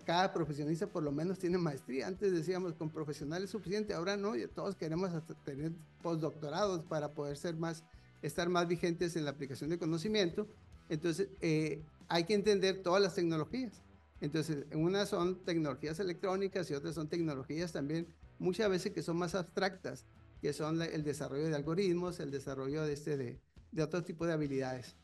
cada 0.05 0.31
profesionista 0.31 0.87
por 0.87 1.03
lo 1.03 1.11
menos 1.11 1.39
tiene 1.39 1.57
maestría. 1.57 2.07
Antes 2.07 2.31
decíamos 2.31 2.73
con 2.73 2.89
profesionales 2.89 3.49
suficiente, 3.49 3.93
ahora 3.93 4.15
no, 4.17 4.33
todos 4.53 4.75
queremos 4.75 5.11
tener 5.43 5.71
postdoctorados 6.01 6.83
para 6.83 7.13
poder 7.13 7.37
ser 7.37 7.55
más, 7.55 7.83
estar 8.21 8.49
más 8.49 8.67
vigentes 8.67 9.15
en 9.15 9.25
la 9.25 9.31
aplicación 9.31 9.69
de 9.69 9.79
conocimiento. 9.79 10.47
Entonces, 10.89 11.29
eh, 11.41 11.81
hay 12.07 12.23
que 12.25 12.33
entender 12.33 12.81
todas 12.81 13.01
las 13.01 13.15
tecnologías. 13.15 13.81
Entonces, 14.21 14.65
unas 14.73 15.09
son 15.09 15.43
tecnologías 15.45 15.99
electrónicas 15.99 16.69
y 16.69 16.73
otras 16.73 16.95
son 16.95 17.07
tecnologías 17.07 17.71
también 17.71 18.07
muchas 18.39 18.69
veces 18.69 18.93
que 18.93 19.03
son 19.03 19.17
más 19.17 19.35
abstractas, 19.35 20.05
que 20.41 20.53
son 20.53 20.81
el 20.81 21.03
desarrollo 21.03 21.47
de 21.47 21.55
algoritmos, 21.55 22.19
el 22.19 22.31
desarrollo 22.31 22.83
de, 22.83 22.93
este, 22.93 23.17
de, 23.17 23.39
de 23.71 23.83
otro 23.83 24.03
tipo 24.03 24.25
de 24.25 24.33
habilidades. 24.33 24.95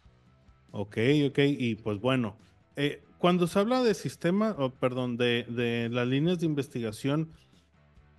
Ok, 0.72 0.98
ok, 1.30 1.40
y 1.40 1.76
pues 1.76 2.00
bueno, 2.00 2.38
eh, 2.76 3.02
cuando 3.18 3.48
se 3.48 3.60
habla 3.60 3.82
de 3.82 3.94
sistema, 3.94 4.56
oh, 4.60 4.72
perdón, 4.72 5.18
de, 5.18 5.46
de, 5.50 5.90
las 5.90 6.08
líneas 6.08 6.40
de 6.40 6.46
investigación, 6.46 7.32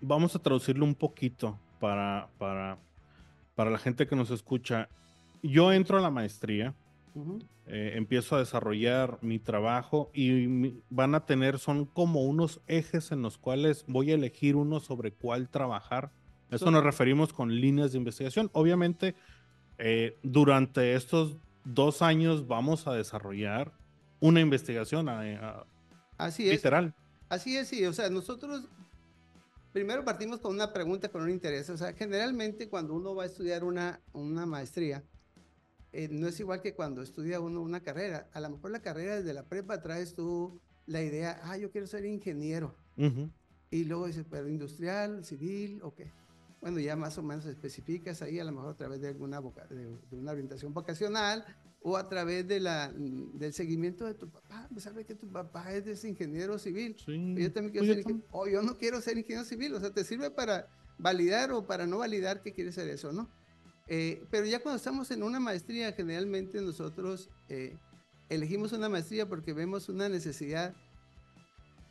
vamos 0.00 0.34
a 0.34 0.38
traducirlo 0.38 0.84
un 0.84 0.94
poquito 0.94 1.58
para, 1.78 2.28
para, 2.38 2.78
para 3.54 3.70
la 3.70 3.78
gente 3.78 4.06
que 4.06 4.16
nos 4.16 4.30
escucha. 4.30 4.88
Yo 5.42 5.72
entro 5.72 5.98
a 5.98 6.00
la 6.00 6.10
maestría, 6.10 6.74
eh, 7.66 7.92
empiezo 7.94 8.36
a 8.36 8.40
desarrollar 8.40 9.18
mi 9.22 9.38
trabajo 9.38 10.10
y 10.14 10.82
van 10.90 11.14
a 11.14 11.24
tener, 11.24 11.58
son 11.58 11.84
como 11.84 12.22
unos 12.22 12.60
ejes 12.66 13.12
en 13.12 13.22
los 13.22 13.38
cuales 13.38 13.84
voy 13.86 14.10
a 14.10 14.14
elegir 14.14 14.56
uno 14.56 14.80
sobre 14.80 15.12
cuál 15.12 15.48
trabajar. 15.48 16.10
Eso 16.50 16.70
nos 16.70 16.84
referimos 16.84 17.32
con 17.32 17.54
líneas 17.54 17.92
de 17.92 17.98
investigación. 17.98 18.50
Obviamente, 18.52 19.14
eh, 19.78 20.18
durante 20.22 20.94
estos 20.94 21.36
dos 21.64 22.02
años 22.02 22.46
vamos 22.46 22.86
a 22.86 22.92
desarrollar 22.92 23.72
una 24.20 24.40
investigación 24.40 25.08
Así 26.16 26.50
literal. 26.50 26.94
Así 27.28 27.56
es, 27.56 27.68
sí. 27.68 27.84
O 27.84 27.92
sea, 27.92 28.08
nosotros 28.08 28.68
primero 29.72 30.04
partimos 30.04 30.40
con 30.40 30.54
una 30.54 30.72
pregunta, 30.72 31.08
con 31.08 31.22
un 31.22 31.30
interés. 31.30 31.68
O 31.70 31.76
sea, 31.76 31.92
generalmente 31.92 32.68
cuando 32.68 32.94
uno 32.94 33.14
va 33.14 33.24
a 33.24 33.26
estudiar 33.26 33.64
una, 33.64 34.00
una 34.12 34.46
maestría, 34.46 35.04
eh, 35.92 36.08
no 36.10 36.28
es 36.28 36.38
igual 36.40 36.62
que 36.62 36.74
cuando 36.74 37.02
estudia 37.02 37.40
uno 37.40 37.60
una 37.60 37.80
carrera. 37.80 38.28
A 38.32 38.40
lo 38.40 38.50
mejor 38.50 38.70
la 38.70 38.80
carrera 38.80 39.16
desde 39.16 39.34
la 39.34 39.42
prepa 39.42 39.82
traes 39.82 40.14
tú 40.14 40.60
la 40.86 41.02
idea, 41.02 41.40
ah, 41.44 41.56
yo 41.56 41.70
quiero 41.70 41.86
ser 41.86 42.04
ingeniero. 42.04 42.74
Y 43.70 43.84
luego 43.84 44.06
dices, 44.06 44.24
pero 44.30 44.48
industrial, 44.48 45.24
civil, 45.24 45.80
o 45.82 45.92
qué. 45.92 46.10
Bueno, 46.66 46.80
ya 46.80 46.96
más 46.96 47.16
o 47.16 47.22
menos 47.22 47.46
especificas 47.46 48.22
ahí, 48.22 48.40
a 48.40 48.44
lo 48.44 48.50
mejor 48.50 48.70
a 48.70 48.76
través 48.76 49.00
de 49.00 49.06
alguna 49.06 49.40
de, 49.40 49.86
de 50.10 50.16
una 50.18 50.32
orientación 50.32 50.74
vocacional 50.74 51.44
o 51.80 51.96
a 51.96 52.08
través 52.08 52.48
de 52.48 52.58
la, 52.58 52.92
del 52.92 53.52
seguimiento 53.52 54.04
de 54.04 54.14
tu 54.14 54.28
papá. 54.28 54.66
Pues 54.72 54.82
sabe 54.82 55.04
que 55.04 55.14
tu 55.14 55.30
papá 55.30 55.72
es 55.72 56.04
ingeniero 56.04 56.58
civil. 56.58 56.96
Yo 57.06 57.52
también 57.52 57.70
quiero 57.70 57.86
ser 57.86 57.98
ingeniero. 57.98 58.26
O 58.32 58.48
yo 58.48 58.62
no 58.62 58.76
quiero 58.78 59.00
ser 59.00 59.16
ingeniero 59.16 59.44
civil. 59.44 59.74
O 59.74 59.78
sea, 59.78 59.92
te 59.92 60.02
sirve 60.02 60.28
para 60.32 60.66
validar 60.98 61.52
o 61.52 61.68
para 61.68 61.86
no 61.86 61.98
validar 61.98 62.42
que 62.42 62.52
quieres 62.52 62.74
ser 62.74 62.88
eso, 62.88 63.12
¿no? 63.12 63.30
Eh, 63.86 64.24
pero 64.32 64.44
ya 64.44 64.60
cuando 64.60 64.78
estamos 64.78 65.08
en 65.12 65.22
una 65.22 65.38
maestría, 65.38 65.92
generalmente 65.92 66.60
nosotros 66.60 67.30
eh, 67.48 67.76
elegimos 68.28 68.72
una 68.72 68.88
maestría 68.88 69.28
porque 69.28 69.52
vemos 69.52 69.88
una 69.88 70.08
necesidad 70.08 70.74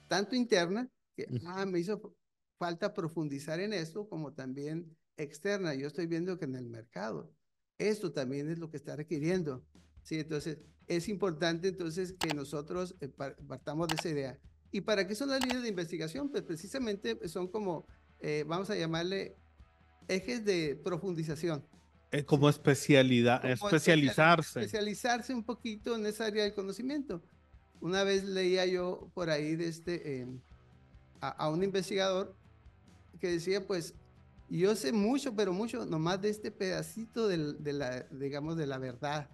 tanto 0.10 0.36
interna, 0.36 0.89
que 1.15 1.27
ah, 1.46 1.65
me 1.65 1.79
hizo 1.79 2.13
falta 2.57 2.93
profundizar 2.93 3.59
en 3.59 3.74
esto, 3.74 4.07
como 4.07 4.33
también 4.33 4.95
externa. 5.17 5.74
Yo 5.74 5.88
estoy 5.88 6.07
viendo 6.07 6.38
que 6.38 6.45
en 6.45 6.55
el 6.55 6.67
mercado 6.67 7.31
esto 7.77 8.12
también 8.12 8.50
es 8.50 8.59
lo 8.59 8.69
que 8.69 8.77
está 8.77 8.95
requiriendo. 8.95 9.65
¿sí? 10.03 10.19
Entonces, 10.19 10.59
es 10.88 11.09
importante 11.09 11.67
entonces 11.67 12.13
que 12.13 12.33
nosotros 12.33 12.95
eh, 13.01 13.09
partamos 13.09 13.88
de 13.88 13.95
esa 13.95 14.09
idea. 14.09 14.39
¿Y 14.71 14.81
para 14.81 15.07
qué 15.07 15.15
son 15.15 15.29
las 15.29 15.41
líneas 15.41 15.63
de 15.63 15.69
investigación? 15.69 16.29
Pues 16.29 16.43
precisamente 16.43 17.27
son 17.27 17.47
como, 17.47 17.88
eh, 18.19 18.43
vamos 18.47 18.69
a 18.69 18.75
llamarle, 18.75 19.38
ejes 20.07 20.43
de 20.45 20.75
profundización. 20.83 21.65
Es 22.11 22.24
como 22.24 22.50
especialidad, 22.50 23.44
especializarse. 23.46 24.59
Especializarse 24.61 25.33
un 25.33 25.44
poquito 25.44 25.96
en 25.96 26.05
esa 26.05 26.25
área 26.25 26.44
del 26.44 26.53
conocimiento. 26.53 27.24
Una 27.81 28.03
vez 28.03 28.24
leía 28.24 28.65
yo 28.65 29.11
por 29.13 29.29
ahí 29.29 29.55
de 29.55 29.68
este, 29.68 30.27
a, 31.20 31.29
a, 31.29 31.50
un 31.50 31.63
investigador 31.63 32.35
que 33.20 33.32
decía, 33.32 33.66
pues, 33.66 33.94
yo 34.50 34.75
sé 34.75 34.92
mucho, 34.92 35.36
pero 35.36 35.54
mucho 35.54 35.86
nomás 35.86 36.22
de 36.22 36.30
este 36.30 36.51
pedacito 36.51 37.28
de, 37.28 37.74
la, 37.74 38.01
digamos, 38.12 38.58
de 38.58 38.68
la 38.68 38.78
verdad. 38.78 39.30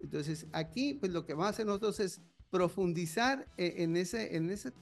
Entonces, 0.00 0.46
aquí, 0.52 0.94
pues 0.94 1.12
lo 1.12 1.26
que 1.26 1.34
vamos 1.34 1.46
a 1.46 1.50
hacer 1.50 1.66
nosotros 1.66 2.00
es 2.00 2.20
profundizar 2.50 3.46
e, 3.56 3.82
en 3.82 3.96
ese, 3.96 4.36
en 4.36 4.50
ese 4.50 4.72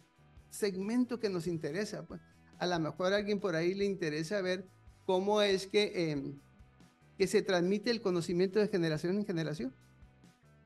segmento 0.51 1.19
que 1.19 1.29
nos 1.29 1.47
interesa. 1.47 2.05
Pues. 2.07 2.21
A 2.59 2.67
lo 2.67 2.79
mejor 2.79 3.13
a 3.13 3.17
alguien 3.17 3.41
por 3.41 3.57
ahí 3.57 3.75
le 3.75 3.85
interesa 3.85 4.41
ver 4.41 4.67
cómo 5.07 5.43
es 5.43 5.67
que, 5.67 6.13
em, 6.13 6.39
que 7.19 7.27
se 7.27 7.43
transmite 7.43 7.91
el 7.91 8.01
conocimiento 8.01 8.61
de 8.61 8.69
generación 8.69 9.17
en 9.17 9.27
generación. 9.27 9.75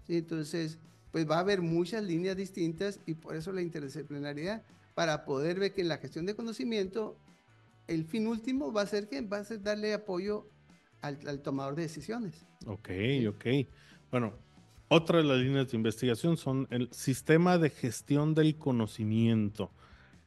Entonces, 0.08 0.78
pues 1.10 1.28
va 1.28 1.36
a 1.36 1.40
haber 1.40 1.62
muchas 1.62 2.02
líneas 2.04 2.36
distintas 2.36 3.00
y 3.06 3.14
por 3.14 3.36
eso 3.36 3.52
la 3.52 3.62
interdisciplinaridad, 3.62 4.62
para 4.94 5.24
poder 5.24 5.58
ver 5.58 5.72
que 5.72 5.80
en 5.80 5.88
la 5.88 5.98
gestión 5.98 6.26
de 6.26 6.34
conocimiento, 6.34 7.16
el 7.86 8.04
fin 8.04 8.26
último 8.26 8.72
va 8.72 8.82
a 8.82 8.86
ser 8.86 9.08
que 9.08 9.20
va 9.20 9.38
a 9.38 9.44
ser 9.44 9.62
darle 9.62 9.94
apoyo 9.94 10.48
al, 11.00 11.42
tomador 11.42 11.74
de 11.74 11.82
decisiones. 11.82 12.46
Ok, 12.66 12.90
ok. 13.28 13.44
Bueno, 14.10 14.32
otra 14.88 15.18
de 15.18 15.24
las 15.24 15.38
líneas 15.38 15.70
de 15.70 15.76
investigación 15.76 16.36
son 16.36 16.66
el 16.70 16.90
sistema 16.92 17.58
de 17.58 17.70
gestión 17.70 18.34
del 18.34 18.56
conocimiento. 18.56 19.70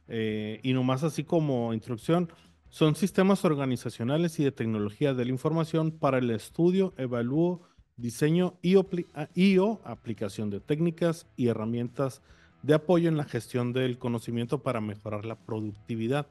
Eh, 0.06 0.60
y 0.62 0.72
nomás 0.72 1.02
así 1.02 1.24
como 1.24 1.74
instrucción, 1.74 2.30
son 2.70 2.94
sistemas 2.94 3.44
organizacionales 3.44 4.38
y 4.38 4.44
de 4.44 4.52
tecnología 4.52 5.14
de 5.14 5.24
la 5.24 5.32
información 5.32 5.90
para 5.90 6.18
el 6.18 6.30
estudio, 6.30 6.94
evalúo, 6.96 7.62
diseño 7.96 8.58
y, 8.62 8.76
ah, 9.14 9.28
y 9.34 9.58
o 9.58 9.80
aplicación 9.84 10.50
de 10.50 10.60
técnicas 10.60 11.26
y 11.36 11.48
herramientas 11.48 12.22
de 12.62 12.74
apoyo 12.74 13.08
en 13.08 13.16
la 13.16 13.24
gestión 13.24 13.72
del 13.72 13.98
conocimiento 13.98 14.62
para 14.62 14.80
mejorar 14.80 15.24
la 15.24 15.36
productividad. 15.36 16.28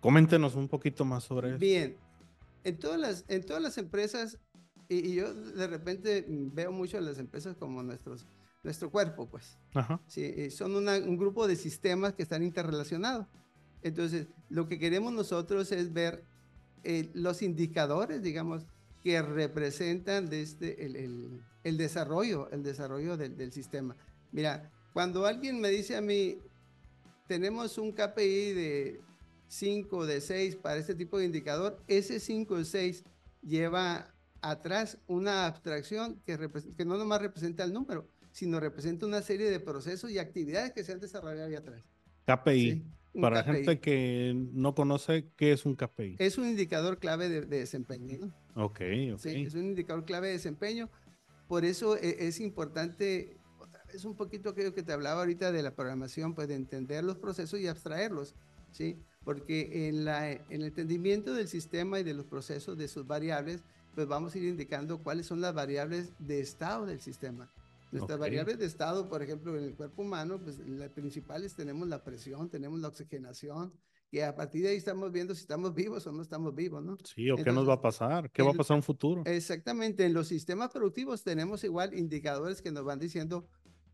Coméntenos 0.00 0.54
un 0.54 0.68
poquito 0.68 1.04
más 1.04 1.24
sobre 1.24 1.50
eso. 1.50 1.58
Bien, 1.58 1.96
en 2.64 2.78
todas 2.78 2.98
las, 2.98 3.24
en 3.28 3.44
todas 3.44 3.62
las 3.62 3.78
empresas 3.78 4.38
y, 4.90 5.14
yo 5.14 5.32
de 5.32 5.68
repente 5.68 6.24
veo 6.28 6.72
mucho 6.72 6.98
a 6.98 7.00
las 7.00 7.18
empresas 7.18 7.56
como 7.56 7.80
nuestros, 7.82 8.26
nuestro 8.64 8.90
cuerpo, 8.90 9.28
pues. 9.28 9.56
Ajá. 9.72 10.00
Sí, 10.08 10.50
son 10.50 10.74
un 10.74 11.16
grupo 11.16 11.46
de 11.46 11.54
sistemas 11.54 12.14
que 12.14 12.24
están 12.24 12.42
interrelacionados. 12.42 13.28
Entonces, 13.82 14.26
lo 14.48 14.66
que 14.66 14.80
queremos 14.80 15.12
nosotros 15.12 15.70
es 15.70 15.92
ver 15.92 16.24
eh, 16.82 17.08
los 17.14 17.40
indicadores, 17.40 18.20
digamos, 18.20 18.66
que 19.00 19.22
representan 19.22 20.28
de 20.28 20.42
este, 20.42 20.84
el, 20.84 20.96
el, 20.96 21.40
el 21.62 21.76
desarrollo, 21.76 22.50
el 22.50 22.64
desarrollo 22.64 23.16
del, 23.16 23.36
del, 23.36 23.52
sistema. 23.52 23.96
Mira, 24.32 24.72
cuando 24.92 25.24
alguien 25.24 25.60
me 25.60 25.68
dice 25.68 25.96
a 25.96 26.00
mí, 26.00 26.38
tenemos 27.28 27.78
un 27.78 27.92
KPI 27.92 28.52
de 28.52 29.00
5, 29.50 30.06
de 30.06 30.20
6 30.20 30.56
para 30.56 30.76
este 30.76 30.94
tipo 30.94 31.18
de 31.18 31.24
indicador, 31.24 31.82
ese 31.88 32.20
5 32.20 32.54
o 32.54 32.64
6 32.64 33.04
lleva 33.42 34.14
atrás 34.40 34.98
una 35.08 35.46
abstracción 35.46 36.22
que, 36.24 36.38
que 36.76 36.84
no 36.84 36.96
nomás 36.96 37.20
representa 37.20 37.64
el 37.64 37.72
número, 37.72 38.06
sino 38.30 38.60
representa 38.60 39.06
una 39.06 39.22
serie 39.22 39.50
de 39.50 39.58
procesos 39.58 40.10
y 40.12 40.18
actividades 40.18 40.72
que 40.72 40.84
se 40.84 40.92
han 40.92 41.00
desarrollado 41.00 41.48
ahí 41.48 41.56
atrás. 41.56 41.82
KPI. 42.26 42.84
Para 43.20 43.38
la 43.38 43.42
gente 43.42 43.80
que 43.80 44.32
no 44.52 44.76
conoce, 44.76 45.32
¿qué 45.36 45.50
es 45.50 45.66
un 45.66 45.74
KPI? 45.74 46.14
Es 46.20 46.38
un 46.38 46.48
indicador 46.48 47.00
clave 47.00 47.28
de, 47.28 47.40
desempeño. 47.40 48.32
Ok, 48.54 48.80
ok. 49.14 49.18
Sí, 49.18 49.42
es 49.42 49.54
un 49.54 49.64
indicador 49.64 50.04
clave 50.04 50.28
de 50.28 50.34
desempeño. 50.34 50.88
Por 51.48 51.64
eso 51.64 51.96
e, 51.96 52.28
es, 52.28 52.38
importante, 52.38 53.36
es 53.92 54.04
un 54.04 54.14
poquito 54.14 54.50
aquello 54.50 54.72
que 54.72 54.84
te 54.84 54.92
hablaba 54.92 55.22
ahorita 55.22 55.50
de 55.50 55.64
la 55.64 55.74
programación, 55.74 56.36
pues 56.36 56.46
de 56.46 56.54
entender 56.54 57.02
los 57.02 57.16
procesos 57.16 57.58
y 57.58 57.66
abstraerlos, 57.66 58.36
¿sí? 58.70 58.96
Porque 59.30 59.86
en, 59.86 60.04
la, 60.04 60.32
en 60.32 60.42
el 60.50 60.64
entendimiento 60.64 61.32
del 61.34 61.46
sistema 61.46 62.00
y 62.00 62.02
de 62.02 62.14
los 62.14 62.26
procesos, 62.26 62.76
de 62.76 62.88
sus 62.88 63.06
variables, 63.06 63.62
pues 63.94 64.08
vamos 64.08 64.34
a 64.34 64.38
ir 64.38 64.44
indicando 64.46 64.98
cuáles 65.04 65.26
son 65.26 65.40
las 65.40 65.54
variables 65.54 66.10
de 66.18 66.40
estado 66.40 66.84
del 66.84 67.00
sistema. 67.00 67.48
Nuestras 67.92 68.18
variables 68.18 68.58
de 68.58 68.66
estado, 68.66 69.08
por 69.08 69.22
ejemplo, 69.22 69.56
en 69.56 69.62
el 69.62 69.74
cuerpo 69.76 70.02
humano, 70.02 70.40
pues 70.42 70.58
las 70.58 70.88
principales 70.88 71.54
tenemos 71.54 71.86
la 71.86 72.02
presión, 72.02 72.50
tenemos 72.50 72.80
la 72.80 72.88
oxigenación, 72.88 73.72
y 74.10 74.18
a 74.18 74.34
partir 74.34 74.64
de 74.64 74.70
ahí 74.70 74.76
estamos 74.76 75.12
viendo 75.12 75.32
si 75.32 75.42
estamos 75.42 75.76
vivos 75.76 76.04
o 76.08 76.10
no 76.10 76.22
estamos 76.22 76.52
vivos, 76.52 76.82
¿no? 76.82 76.98
Sí, 77.04 77.30
o 77.30 77.36
qué 77.36 77.52
nos 77.52 77.68
va 77.68 77.74
a 77.74 77.80
pasar, 77.80 78.32
qué 78.32 78.42
va 78.42 78.50
a 78.50 78.54
pasar 78.54 78.78
en 78.78 78.82
futuro. 78.82 79.22
Exactamente, 79.26 80.06
en 80.06 80.12
los 80.12 80.26
sistemas 80.26 80.70
productivos 80.72 81.22
tenemos 81.22 81.62
igual 81.62 81.96
indicadores 81.96 82.62
que 82.62 82.72
nos 82.72 82.84
van 82.84 82.98
diciendo 82.98 83.46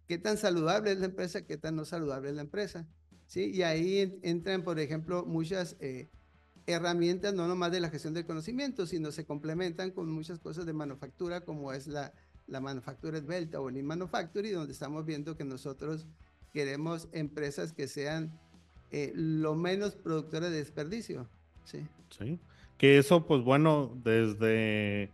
qué 0.09 0.17
tan 0.17 0.39
saludable 0.39 0.93
es 0.93 0.99
la 0.99 1.07
empresa, 1.07 1.45
qué 1.45 1.59
tan 1.59 1.77
no 1.77 1.85
saludable 1.85 2.31
es 2.31 2.37
la 2.37 2.41
empresa, 2.41 2.89
¿sí? 3.27 3.51
Y 3.53 3.63
ahí 3.63 4.19
entran, 4.23 4.63
por 4.63 4.79
ejemplo, 4.79 5.25
muchas 5.25 5.77
eh, 5.81 6.09
herramientas 6.67 7.35
no 7.35 7.47
nomás 7.47 7.73
de 7.73 7.81
la 7.81 7.91
gestión 7.91 8.15
del 8.15 8.27
conocimiento, 8.27 8.87
sino 8.87 9.13
se 9.13 9.25
complementan 9.25 9.91
con 9.91 10.11
muchas 10.11 10.39
cosas 10.39 10.67
de 10.67 10.73
manufactura, 10.73 11.43
como 11.43 11.73
es 11.73 11.87
la, 11.87 12.13
la 12.47 12.61
manufactura 12.61 13.19
esbelta 13.19 13.61
o 13.61 13.69
el 13.69 13.83
Manufacturing, 13.83 14.55
donde 14.55 14.73
estamos 14.73 15.05
viendo 15.05 15.37
que 15.37 15.45
nosotros 15.45 16.07
queremos 16.53 17.09
empresas 17.13 17.73
que 17.73 17.89
sean 17.89 18.39
eh, 18.91 19.13
lo 19.15 19.55
menos 19.55 19.95
productoras 19.95 20.51
de 20.51 20.59
desperdicio. 20.59 21.29
Sí. 21.65 21.87
Sí. 22.17 22.39
Que 22.79 22.99
eso, 22.99 23.27
pues 23.27 23.43
bueno, 23.43 23.99
desde 24.05 25.11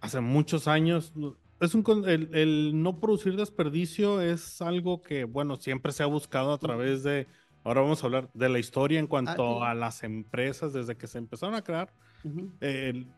hace 0.00 0.20
muchos 0.20 0.68
años, 0.68 1.12
es 1.60 1.74
un, 1.74 1.84
el, 2.08 2.34
el, 2.34 2.82
no 2.82 3.00
producir 3.00 3.36
desperdicio 3.36 4.20
es 4.20 4.62
algo 4.62 5.02
que, 5.02 5.24
bueno, 5.24 5.56
siempre 5.56 5.92
se 5.92 6.02
ha 6.02 6.06
buscado 6.06 6.52
a 6.52 6.58
través 6.58 7.02
de, 7.02 7.26
ahora 7.64 7.80
vamos 7.80 8.02
a 8.02 8.06
hablar 8.06 8.30
de 8.32 8.48
la 8.48 8.58
historia 8.58 9.00
en 9.00 9.06
cuanto 9.06 9.62
ah, 9.62 9.70
a 9.70 9.74
las 9.74 10.04
empresas 10.04 10.72
desde 10.72 10.96
que 10.96 11.06
se 11.06 11.18
empezaron 11.18 11.54
a 11.54 11.62
crear. 11.62 11.92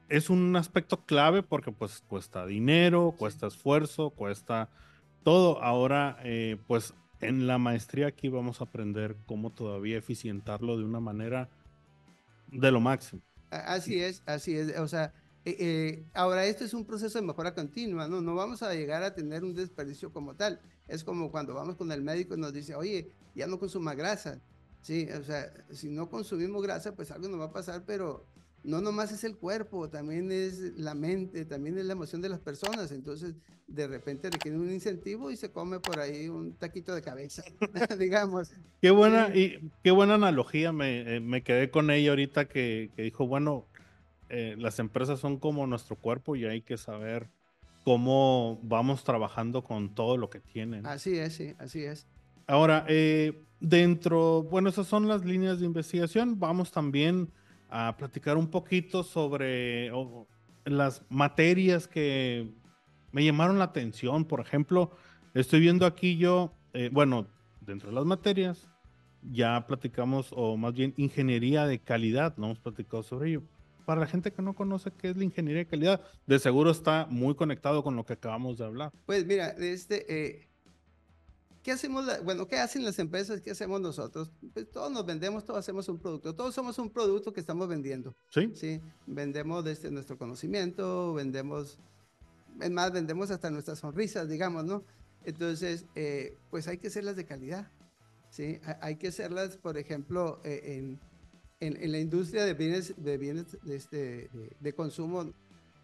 es 0.09 0.31
un 0.31 0.57
aspecto 0.57 1.05
clave 1.05 1.43
porque 1.43 1.71
pues 1.73 2.03
cuesta 2.07 2.47
dinero, 2.47 3.15
cuesta 3.19 3.47
esfuerzo, 3.47 4.11
cuesta 4.11 4.71
todo. 5.23 5.63
Ahora, 5.63 6.19
eh, 6.25 6.57
pues 6.67 6.95
en 7.21 7.47
la 7.47 7.59
maestría 7.59 8.07
aquí 8.07 8.29
vamos 8.29 8.61
a 8.61 8.65
aprender 8.65 9.17
cómo 9.27 9.51
todavía 9.51 9.99
eficientarlo 9.99 10.79
de 10.79 10.85
una 10.85 11.01
manera 11.01 11.51
de 12.51 12.71
lo 12.71 12.81
máximo. 12.81 13.23
Así 13.51 14.01
es, 14.01 14.23
así 14.27 14.57
es. 14.57 14.79
O 14.79 14.89
sea, 14.89 15.13
eh, 15.45 15.57
eh, 15.59 16.07
ahora 16.13 16.45
esto 16.45 16.65
es 16.65 16.75
un 16.75 16.85
proceso 16.85 17.19
de 17.19 17.27
mejora 17.27 17.55
continua, 17.55 18.07
¿no? 18.09 18.21
No 18.21 18.35
vamos 18.35 18.63
a 18.63 18.75
llegar 18.75 19.03
a 19.03 19.15
tener 19.15 19.43
un 19.43 19.55
desperdicio 19.55 20.13
como 20.13 20.35
tal. 20.37 20.61
Es 20.87 21.03
como 21.03 21.31
cuando 21.31 21.55
vamos 21.55 21.77
con 21.77 21.91
el 21.93 22.03
médico 22.03 22.35
y 22.35 22.39
nos 22.39 22.53
dice, 22.53 22.75
oye, 22.75 23.13
ya 23.35 23.47
no 23.47 23.59
consuma 23.59 23.95
grasa. 23.95 24.41
Sí, 24.83 25.09
o 25.11 25.23
sea, 25.23 25.53
si 25.71 25.89
no 25.89 26.11
consumimos 26.11 26.63
grasa, 26.63 26.95
pues 26.95 27.11
algo 27.11 27.29
nos 27.29 27.41
va 27.41 27.47
a 27.47 27.53
pasar, 27.53 27.85
pero 27.87 28.27
no 28.63 28.81
nomás 28.81 29.13
es 29.13 29.25
el 29.25 29.37
cuerpo, 29.37 29.89
también 29.89 30.31
es 30.31 30.59
la 30.77 30.95
mente, 30.95 31.45
también 31.47 31.79
es 31.79 31.87
la 31.87 31.93
emoción 31.93 32.21
de 32.21 32.29
las 32.29 32.41
personas. 32.41 32.93
Entonces, 32.93 33.35
de 33.67 33.87
repente 33.87 34.29
requiere 34.29 34.59
un 34.59 34.71
incentivo 34.71 35.31
y 35.31 35.37
se 35.37 35.51
come 35.51 35.81
por 35.81 36.01
ahí 36.01 36.29
un 36.29 36.55
taquito 36.55 36.95
de 36.95 37.01
cabeza, 37.01 37.43
digamos. 37.99 38.53
Qué 38.83 38.91
buena, 38.91 39.35
y 39.35 39.71
qué 39.83 39.91
buena 39.91 40.15
analogía, 40.15 40.73
me, 40.73 41.17
eh, 41.17 41.21
me 41.21 41.43
quedé 41.43 41.71
con 41.71 41.91
ella 41.91 42.11
ahorita 42.11 42.47
que, 42.47 42.91
que 42.95 43.03
dijo, 43.03 43.27
bueno, 43.27 43.67
eh, 44.31 44.55
las 44.59 44.79
empresas 44.79 45.21
son 45.21 45.39
como 45.39 45.67
nuestro 45.67 45.97
cuerpo 45.97 46.37
y 46.37 46.45
hay 46.45 46.63
que 46.63 46.77
saber 46.77 47.29
cómo 47.85 48.61
vamos 48.63 49.05
trabajando 49.05 49.65
con 49.65 49.95
todo 49.95 50.17
lo 50.17 50.31
que 50.31 50.41
tienen. 50.41 50.87
Así 50.87 51.19
es, 51.19 51.35
sí, 51.35 51.55
así 51.59 51.85
es. 51.85 52.07
Ahora, 52.47 52.85
eh, 52.89 53.45
dentro, 53.61 54.43
bueno, 54.45 54.69
esas 54.69 54.87
son 54.87 55.09
las 55.09 55.25
líneas 55.25 55.61
de 55.61 55.67
investigación. 55.67 56.39
Vamos 56.39 56.71
también 56.71 57.33
a 57.69 57.97
platicar 57.97 58.37
un 58.37 58.49
poquito 58.49 59.03
sobre 59.03 59.91
las 60.65 61.03
materias 61.09 61.87
que 61.89 62.53
me 63.13 63.25
llamaron 63.25 63.59
la 63.59 63.65
atención. 63.65 64.25
Por 64.25 64.41
ejemplo, 64.41 64.91
estoy 65.35 65.61
viendo 65.61 65.87
aquí 65.87 66.17
yo, 66.17 66.53
eh, 66.73 66.91
bueno, 66.93 67.27
dentro 67.61 67.91
de 67.91 67.95
las 67.95 68.05
materias, 68.05 68.69
ya 69.23 69.67
platicamos, 69.67 70.31
o 70.33 70.57
más 70.57 70.75
bien 70.75 70.95
ingeniería 70.97 71.67
de 71.67 71.79
calidad, 71.79 72.37
no 72.37 72.47
hemos 72.47 72.59
platicado 72.59 73.03
sobre 73.03 73.31
ello. 73.31 73.43
Para 73.91 74.03
la 74.03 74.07
gente 74.07 74.33
que 74.33 74.41
no 74.41 74.55
conoce 74.55 74.93
qué 74.93 75.11
es 75.11 75.17
la 75.17 75.25
ingeniería 75.25 75.65
de 75.65 75.67
calidad, 75.67 76.01
de 76.25 76.39
seguro 76.39 76.71
está 76.71 77.09
muy 77.11 77.35
conectado 77.35 77.83
con 77.83 77.97
lo 77.97 78.07
que 78.07 78.13
acabamos 78.13 78.57
de 78.57 78.65
hablar. 78.65 78.93
Pues 79.05 79.27
mira, 79.27 79.49
este, 79.49 80.07
eh, 80.17 80.49
¿Qué 81.65 81.73
hacemos? 81.73 82.07
bueno, 82.23 82.47
¿qué 82.47 82.59
hacen 82.59 82.85
las 82.85 83.01
empresas? 83.01 83.41
¿Qué 83.41 83.51
hacemos 83.51 83.81
nosotros? 83.81 84.31
Pues 84.55 84.71
todos 84.71 84.93
nos 84.93 85.05
vendemos, 85.05 85.45
todos 85.45 85.59
hacemos 85.59 85.89
un 85.89 85.99
producto. 85.99 86.37
Todos 86.37 86.55
somos 86.55 86.79
un 86.79 86.89
producto 86.89 87.33
que 87.33 87.41
estamos 87.41 87.67
vendiendo. 87.67 88.15
Sí. 88.29 88.53
Sí. 88.55 88.81
Vendemos 89.09 89.65
desde 89.65 89.91
nuestro 89.91 90.17
conocimiento, 90.17 91.13
vendemos, 91.15 91.81
es 92.61 92.71
más, 92.71 92.93
vendemos 92.93 93.33
hasta 93.33 93.51
nuestras 93.51 93.81
sonrisas, 93.81 94.29
digamos, 94.29 94.65
¿no? 94.67 94.85
Entonces, 95.25 95.87
eh, 95.97 96.37
pues 96.49 96.69
hay 96.69 96.79
que 96.79 96.87
hacerlas 96.87 97.17
de 97.17 97.25
calidad. 97.25 97.73
Sí. 98.31 98.61
Hay 98.83 98.95
que 98.99 99.09
hacerlas, 99.09 99.57
por 99.57 99.77
ejemplo, 99.79 100.41
eh, 100.45 100.77
en, 100.79 101.01
en, 101.61 101.77
en, 101.83 101.93
la 101.93 101.99
industria 101.99 102.45
de 102.45 102.55
bienes, 102.55 102.95
de, 102.97 103.19
bienes 103.19 103.59
de, 103.63 103.77
este, 103.77 104.31
de 104.59 104.73
consumo 104.73 105.33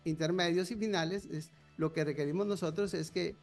intermedios 0.04 0.70
y 0.70 0.76
finales. 0.76 1.26
Es, 1.26 1.50
lo 1.76 1.92
que 1.92 2.04
requerimos 2.04 2.46
nosotros 2.46 2.94
es 2.94 3.10
que 3.10 3.36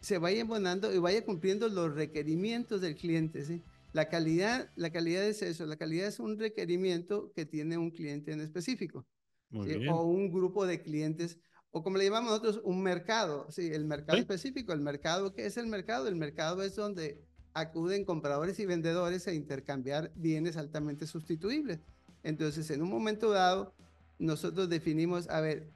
se 0.00 0.18
vaya 0.18 0.40
embonando 0.40 0.92
y 0.92 0.98
vaya 0.98 1.24
cumpliendo 1.24 1.68
los 1.68 1.94
requerimientos 1.94 2.80
del 2.80 2.96
cliente. 2.96 3.44
¿sí? 3.44 3.62
La 3.92 4.08
calidad, 4.08 4.70
la 4.76 4.90
calidad 4.90 5.24
es 5.24 5.42
eso, 5.42 5.66
la 5.66 5.76
calidad 5.76 6.08
es 6.08 6.20
un 6.20 6.38
requerimiento 6.38 7.32
que 7.34 7.44
tiene 7.44 7.76
un 7.76 7.90
cliente 7.90 8.32
en 8.32 8.40
específico 8.40 9.06
o 9.52 10.04
un 10.04 10.30
grupo 10.32 10.64
de 10.64 10.80
clientes 10.80 11.38
o 11.72 11.82
como 11.82 11.98
le 11.98 12.04
llamamos 12.04 12.30
nosotros, 12.30 12.60
un 12.64 12.82
mercado, 12.82 13.46
sí, 13.50 13.70
el 13.72 13.84
mercado 13.84 14.18
específico. 14.18 14.72
El 14.72 14.80
mercado, 14.80 15.32
¿qué 15.32 15.46
es 15.46 15.56
el 15.56 15.68
mercado? 15.68 16.08
El 16.08 16.16
mercado 16.16 16.62
es 16.62 16.74
donde 16.74 17.22
acuden 17.54 18.04
compradores 18.04 18.58
y 18.60 18.66
vendedores 18.66 19.26
a 19.26 19.32
intercambiar 19.32 20.12
bienes 20.14 20.56
altamente 20.56 21.06
sustituibles. 21.06 21.80
Entonces, 22.22 22.70
en 22.70 22.82
un 22.82 22.90
momento 22.90 23.30
dado, 23.30 23.74
nosotros 24.18 24.68
definimos, 24.68 25.28
a 25.28 25.40
ver, 25.40 25.70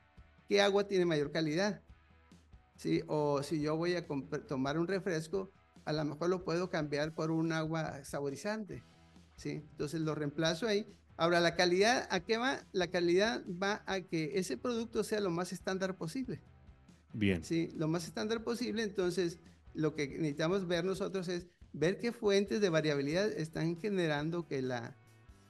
¿qué 0.49 0.61
agua 0.61 0.87
tiene 0.87 1.07
mayor 1.07 1.33
calidad? 1.33 1.83
¿sí? 2.77 3.03
O 3.07 3.43
si 3.43 3.61
yo 3.61 3.77
voy 3.77 3.95
a 3.95 4.07
tomar 4.47 4.79
un 4.79 4.87
refresco, 4.87 5.51
a 5.85 5.93
lo 5.93 6.05
mejor 6.05 6.31
lo 6.31 6.45
puedo 6.45 6.71
cambiar 6.71 7.15
por 7.15 7.31
un 7.31 7.53
agua 7.53 8.05
saborizante, 8.05 8.83
¿sí? 9.37 9.63
Entonces 9.71 10.01
lo 10.01 10.15
reemplazo 10.15 10.67
ahí. 10.67 10.87
Ahora, 11.17 11.41
la 11.41 11.55
calidad, 11.55 12.09
¿a 12.11 12.21
qué 12.21 12.39
va? 12.39 12.67
La 12.73 12.89
calidad 12.89 13.45
va 13.47 13.83
a 13.87 14.01
que 14.01 14.33
ese 14.35 14.57
producto 14.57 15.05
sea 15.05 15.21
lo 15.21 15.31
más 15.31 15.53
estándar 15.53 15.97
posible. 15.97 16.41
Bien. 17.13 17.45
Sí, 17.45 17.71
lo 17.77 17.87
más 17.87 18.05
estándar 18.05 18.43
posible. 18.43 18.83
Entonces, 18.83 19.39
lo 19.75 19.95
que 19.95 20.09
necesitamos 20.09 20.67
ver 20.67 20.85
nosotros 20.85 21.29
es 21.29 21.47
ver 21.75 21.99
qué 21.99 22.13
fuentes 22.13 22.63
de 22.63 22.71
variabilidad 22.71 23.31
están 23.31 23.77
generando 23.77 24.47
que 24.47 24.63
la 24.63 24.97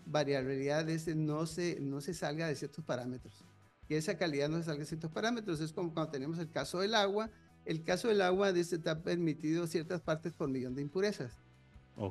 variabilidad 0.04 0.88
ese 0.90 1.14
no 1.14 1.46
se, 1.46 1.78
no 1.80 2.00
se 2.00 2.12
salga 2.12 2.48
de 2.48 2.56
ciertos 2.56 2.84
parámetros 2.84 3.44
que 3.88 3.96
esa 3.96 4.16
calidad 4.16 4.48
no 4.48 4.58
se 4.58 4.64
salga 4.64 4.80
de 4.80 4.86
ciertos 4.86 5.10
parámetros. 5.10 5.60
Es 5.60 5.72
como 5.72 5.92
cuando 5.92 6.12
tenemos 6.12 6.38
el 6.38 6.50
caso 6.50 6.80
del 6.80 6.94
agua. 6.94 7.30
El 7.64 7.82
caso 7.82 8.08
del 8.08 8.20
agua 8.20 8.50
este 8.50 8.76
está 8.76 9.02
permitido 9.02 9.66
ciertas 9.66 10.00
partes 10.00 10.32
por 10.34 10.48
millón 10.48 10.74
de 10.74 10.82
impurezas. 10.82 11.38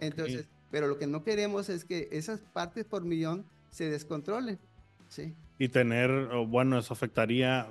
Entonces, 0.02 0.47
pero 0.71 0.88
lo 0.88 0.97
que 0.97 1.08
no 1.08 1.23
queremos 1.23 1.69
es 1.69 1.86
que 1.86 2.10
esas 2.12 2.39
partes 2.39 2.86
por 2.86 3.04
millón 3.04 3.45
se 3.69 3.89
descontrolen. 3.89 4.60
¿sí? 5.10 5.36
Y 5.60 5.69
tener, 5.69 6.10
bueno, 6.47 6.80
eso 6.80 6.93
afectaría, 6.93 7.67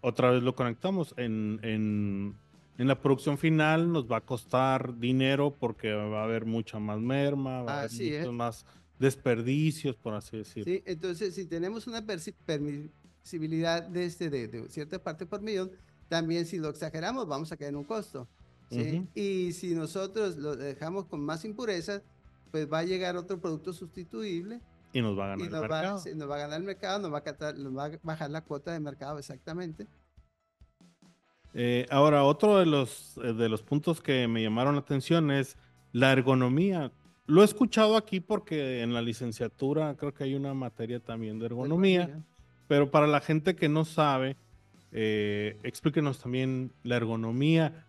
otra 0.00 0.30
vez 0.30 0.42
lo 0.42 0.54
conectamos, 0.54 1.14
en, 1.16 1.60
en, 1.62 2.36
en, 2.78 2.88
la 2.88 3.00
producción 3.00 3.36
final 3.36 3.92
nos 3.92 4.10
va 4.10 4.18
a 4.18 4.20
costar 4.20 4.98
dinero 4.98 5.54
porque 5.58 5.92
va 5.92 6.22
a 6.22 6.24
haber 6.24 6.46
mucha 6.46 6.78
más 6.78 6.98
merma, 7.00 7.62
va 7.62 7.72
a 7.72 7.78
haber 7.80 7.92
muchos 7.92 8.32
más 8.32 8.66
desperdicios, 8.98 9.96
por 9.96 10.14
así 10.14 10.38
decirlo. 10.38 10.72
Sí, 10.72 10.82
entonces 10.86 11.34
si 11.34 11.44
tenemos 11.44 11.86
una 11.86 12.00
visibilidad 12.00 13.82
de, 13.82 14.04
este, 14.04 14.30
de, 14.30 14.68
cierta 14.68 15.02
parte 15.02 15.26
por 15.26 15.42
millón, 15.42 15.70
también 16.08 16.46
si 16.46 16.58
lo 16.58 16.68
exageramos 16.68 17.26
vamos 17.26 17.52
a 17.52 17.56
caer 17.56 17.70
en 17.70 17.76
un 17.76 17.84
costo. 17.84 18.26
¿sí? 18.70 19.06
Y 19.14 19.52
si 19.52 19.74
nosotros 19.74 20.36
lo 20.36 20.56
dejamos 20.56 21.06
con 21.06 21.20
más 21.20 21.44
impurezas, 21.44 22.02
pues 22.50 22.70
va 22.70 22.78
a 22.80 22.84
llegar 22.84 23.16
otro 23.16 23.40
producto 23.40 23.72
sustituible. 23.72 24.60
Y 24.92 25.02
nos 25.02 25.18
va 25.18 25.26
a 25.26 25.28
ganar 25.28 25.46
el 25.46 25.52
mercado. 25.52 26.02
nos 26.14 26.30
va 26.30 26.36
a 26.36 26.38
ganar 26.38 26.60
el 26.60 26.66
mercado, 26.66 26.98
nos 26.98 27.12
va 27.12 27.22
a, 27.24 27.52
nos 27.52 27.76
va 27.76 27.84
a 27.86 27.90
bajar 28.02 28.30
la 28.30 28.42
cuota 28.42 28.72
de 28.72 28.80
mercado 28.80 29.18
exactamente. 29.18 29.86
Eh, 31.60 31.86
ahora, 31.90 32.22
otro 32.22 32.58
de 32.58 32.66
los, 32.66 33.18
eh, 33.18 33.32
de 33.32 33.48
los 33.48 33.64
puntos 33.64 34.00
que 34.00 34.28
me 34.28 34.40
llamaron 34.40 34.76
la 34.76 34.80
atención 34.80 35.32
es 35.32 35.56
la 35.90 36.12
ergonomía. 36.12 36.92
Lo 37.26 37.42
he 37.42 37.44
escuchado 37.44 37.96
aquí 37.96 38.20
porque 38.20 38.80
en 38.82 38.94
la 38.94 39.02
licenciatura 39.02 39.96
creo 39.96 40.14
que 40.14 40.22
hay 40.22 40.36
una 40.36 40.54
materia 40.54 41.00
también 41.00 41.40
de 41.40 41.46
ergonomía. 41.46 42.22
Pero 42.68 42.92
para 42.92 43.08
la 43.08 43.20
gente 43.20 43.56
que 43.56 43.68
no 43.68 43.84
sabe, 43.84 44.36
eh, 44.92 45.58
explíquenos 45.64 46.20
también 46.20 46.70
la 46.84 46.94
ergonomía. 46.94 47.88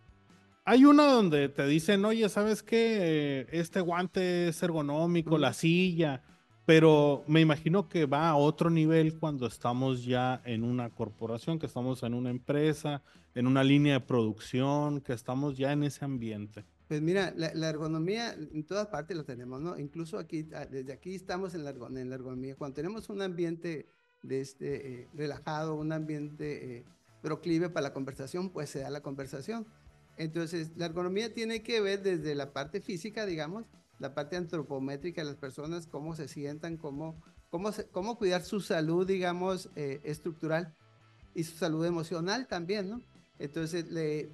Hay 0.66 0.86
una 0.86 1.06
donde 1.06 1.48
te 1.48 1.68
dicen, 1.68 2.04
oye, 2.06 2.28
¿sabes 2.28 2.64
qué? 2.64 3.46
Este 3.52 3.82
guante 3.82 4.48
es 4.48 4.64
ergonómico, 4.64 5.38
la 5.38 5.54
silla, 5.54 6.24
pero 6.70 7.24
me 7.26 7.42
imagino 7.42 7.90
que 7.90 8.06
va 8.06 8.30
a 8.30 8.36
otro 8.36 8.70
nivel 8.70 9.18
cuando 9.18 9.48
estamos 9.48 10.06
ya 10.06 10.40
en 10.46 10.64
una 10.64 10.92
corporación, 10.92 11.58
que 11.58 11.66
estamos 11.66 12.04
en 12.04 12.14
una 12.14 12.30
empresa, 12.30 13.02
en 13.34 13.48
una 13.48 13.64
línea 13.64 13.94
de 13.94 14.00
producción, 14.02 15.02
que 15.02 15.14
estamos 15.14 15.58
ya 15.58 15.72
en 15.72 15.82
ese 15.82 16.06
ambiente. 16.06 16.64
Pues 16.88 17.02
mira, 17.02 17.34
la, 17.36 17.70
ergonomía 17.70 18.34
en 18.34 18.64
todas 18.68 18.86
partes 18.86 19.18
la 19.18 19.24
tenemos, 19.24 19.60
¿no? 19.60 19.80
Incluso 19.80 20.20
aquí, 20.20 20.48
ah, 20.54 20.68
desde 20.68 20.94
aquí 20.94 21.16
estamos 21.16 21.56
en 21.56 21.64
la, 21.64 21.72
en 21.72 22.08
la 22.08 22.14
ergonomía. 22.14 22.56
Cuando 22.56 22.76
tenemos 22.76 23.10
un 23.10 23.24
ambiente 23.24 23.88
de 24.22 24.40
este, 24.40 24.94
eh, 24.94 25.08
relajado, 25.16 25.74
un 25.74 25.92
ambiente 25.92 26.78
eh, 26.78 26.86
proclive 27.24 27.70
para 27.72 27.88
la 27.88 27.94
conversación, 27.94 28.52
pues 28.52 28.70
se 28.70 28.82
da 28.82 28.92
la 28.92 29.02
conversación. 29.02 29.66
Entonces, 30.18 30.70
la 30.76 30.86
ergonomía 30.86 31.34
tiene 31.34 31.64
que 31.64 31.82
ver 31.82 32.04
desde 32.04 32.36
la 32.36 32.54
parte 32.54 32.80
física, 32.80 33.26
digamos, 33.26 33.66
la 34.00 34.14
parte 34.14 34.36
antropométrica 34.36 35.22
de 35.22 35.28
las 35.28 35.38
personas, 35.38 35.88
cómo 35.88 36.16
se 36.16 36.28
sientan, 36.28 36.78
cómo, 36.78 37.22
cómo, 37.50 37.72
cómo 37.92 38.18
cuidar 38.18 38.44
su 38.44 38.62
salud, 38.62 39.06
digamos, 39.06 39.70
eh, 39.76 40.00
estructural 40.04 40.76
y 41.36 41.44
su 41.44 41.58
salud 41.58 41.86
emocional 41.86 42.48
también, 42.48 42.90
¿no? 42.90 43.02
Entonces, 43.38 43.90
le, 43.92 44.30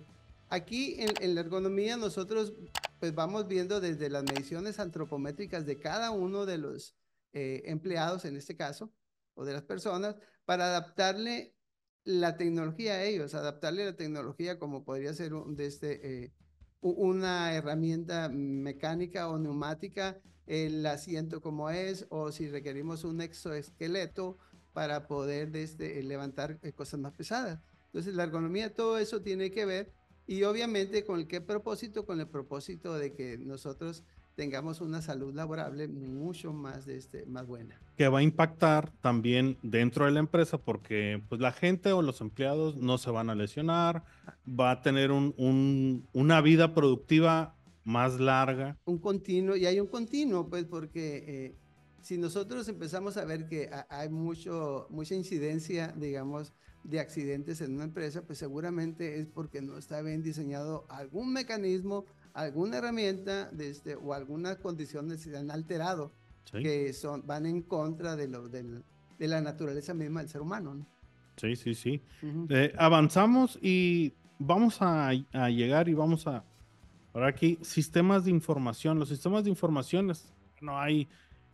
aquí 0.50 0.96
en, 1.00 1.12
en, 1.22 1.36
la 1.36 1.42
ergonomía 1.42 1.98
nosotros 1.98 2.54
pues 3.00 3.14
vamos 3.14 3.48
viendo 3.48 3.82
desde 3.82 4.10
las 4.10 4.24
mediciones 4.24 4.80
antropométricas 4.80 5.66
de 5.66 5.80
cada 5.80 6.12
uno 6.12 6.46
de 6.46 6.58
los 6.58 6.96
eh, 7.34 7.64
empleados, 7.66 8.26
en 8.26 8.38
este 8.38 8.56
caso, 8.56 8.92
o 9.34 9.46
de 9.46 9.54
las 9.54 9.64
personas, 9.64 10.16
para 10.46 10.66
adaptarle 10.66 11.54
la 12.04 12.38
tecnología 12.38 12.94
a 12.94 13.04
ellos, 13.04 13.34
adaptarle 13.34 13.86
la 13.86 13.96
tecnología 13.96 14.58
como 14.58 14.86
podría 14.86 15.14
ser 15.14 15.34
un, 15.34 15.56
de 15.56 15.66
este, 15.66 16.24
eh, 16.24 16.34
una 16.92 17.54
herramienta 17.54 18.30
mecánica 18.30 19.30
o 19.30 19.40
neumática, 19.40 20.18
el 20.46 20.86
asiento 20.86 21.42
como 21.42 21.70
es, 21.70 22.06
o 22.10 22.32
si 22.32 22.48
requerimos 22.48 23.04
un 23.04 23.22
exoesqueleto 23.22 24.38
para 24.74 25.08
poder 25.08 25.52
desde, 25.52 26.04
levantar 26.04 26.60
eh, 26.62 26.72
cosas 26.74 27.00
más 27.00 27.14
pesadas. 27.14 27.60
Entonces, 27.88 28.14
la 28.14 28.24
ergonomía, 28.24 28.74
todo 28.74 29.00
eso 29.00 29.22
tiene 29.22 29.50
que 29.50 29.66
ver 29.66 29.94
y 30.28 30.44
obviamente 30.44 31.06
con 31.06 31.26
qué 31.28 31.42
propósito, 31.42 32.06
con 32.06 32.20
el 32.20 32.28
propósito 32.28 32.94
de 32.94 33.14
que 33.14 33.38
nosotros 33.38 34.04
tengamos 34.36 34.82
una 34.82 35.02
salud 35.02 35.34
laborable 35.34 35.88
mucho 35.88 36.54
más, 36.54 36.86
de 36.86 36.98
este, 36.98 37.26
más 37.26 37.48
buena. 37.48 37.80
Que 37.98 38.08
va 38.08 38.20
a 38.20 38.24
impactar 38.24 38.92
también 39.02 39.58
dentro 39.64 40.06
de 40.06 40.12
la 40.12 40.20
empresa 40.20 40.58
porque 40.58 41.24
pues, 41.30 41.42
la 41.42 41.52
gente 41.52 41.92
o 41.92 42.02
los 42.02 42.22
empleados 42.22 42.76
no 42.76 42.98
se 42.98 43.10
van 43.10 43.30
a 43.30 43.36
lesionar, 43.36 44.04
va 44.48 44.72
a 44.72 44.82
tener 44.82 45.12
un, 45.12 45.34
un, 45.38 46.08
una 46.14 46.42
vida 46.42 46.74
productiva 46.74 47.56
más 47.84 48.20
larga. 48.20 48.78
Un 48.86 48.98
continuo, 48.98 49.56
y 49.56 49.66
hay 49.66 49.80
un 49.80 49.88
continuo, 49.88 50.50
pues 50.50 50.66
porque 50.66 51.24
eh, 51.28 51.56
si 52.02 52.18
nosotros 52.18 52.68
empezamos 52.68 53.18
a 53.18 53.26
ver 53.26 53.48
que 53.48 53.70
hay 53.90 54.10
mucho, 54.10 54.88
mucha 54.90 55.16
incidencia, 55.16 55.94
digamos, 55.96 56.54
de 56.84 57.00
accidentes 57.00 57.62
en 57.62 57.74
una 57.74 57.86
empresa, 57.86 58.24
pues 58.24 58.38
seguramente 58.38 59.20
es 59.20 59.28
porque 59.28 59.62
no 59.62 59.78
está 59.78 60.02
bien 60.02 60.22
diseñado 60.22 60.86
algún 60.90 61.34
mecanismo, 61.34 62.06
alguna 62.36 62.78
herramienta 62.78 63.50
de 63.52 63.70
este, 63.70 63.96
o 63.96 64.14
algunas 64.14 64.58
condiciones 64.58 65.22
se 65.22 65.36
han 65.36 65.50
alterado 65.50 66.12
que 66.52 66.94
son, 66.94 67.26
van 67.26 67.46
en 67.46 67.64
contra 67.64 68.16
de, 68.16 68.28
lo, 68.28 68.48
de 68.48 68.84
la 69.20 69.42
naturaleza 69.42 69.94
misma 69.94 70.20
del 70.20 70.30
ser 70.30 70.42
humano. 70.42 70.76
¿no? 70.76 70.86
Sí, 71.38 71.56
sí, 71.56 71.74
sí. 71.74 72.02
Eh, 72.50 72.74
avanzamos 72.78 73.58
y 73.62 74.14
vamos 74.38 74.82
a, 74.82 75.10
a, 75.10 75.50
llegar 75.50 75.90
y 75.90 75.94
vamos 75.94 76.28
a... 76.28 76.44
Ahora 77.14 77.30
aquí, 77.30 77.58
sistemas 77.62 78.26
de 78.26 78.32
información. 78.32 79.00
Los 79.00 79.10
sistemas 79.10 79.46
de 79.46 79.50
información, 79.50 80.12
no 80.62 80.80
hay 80.80 81.08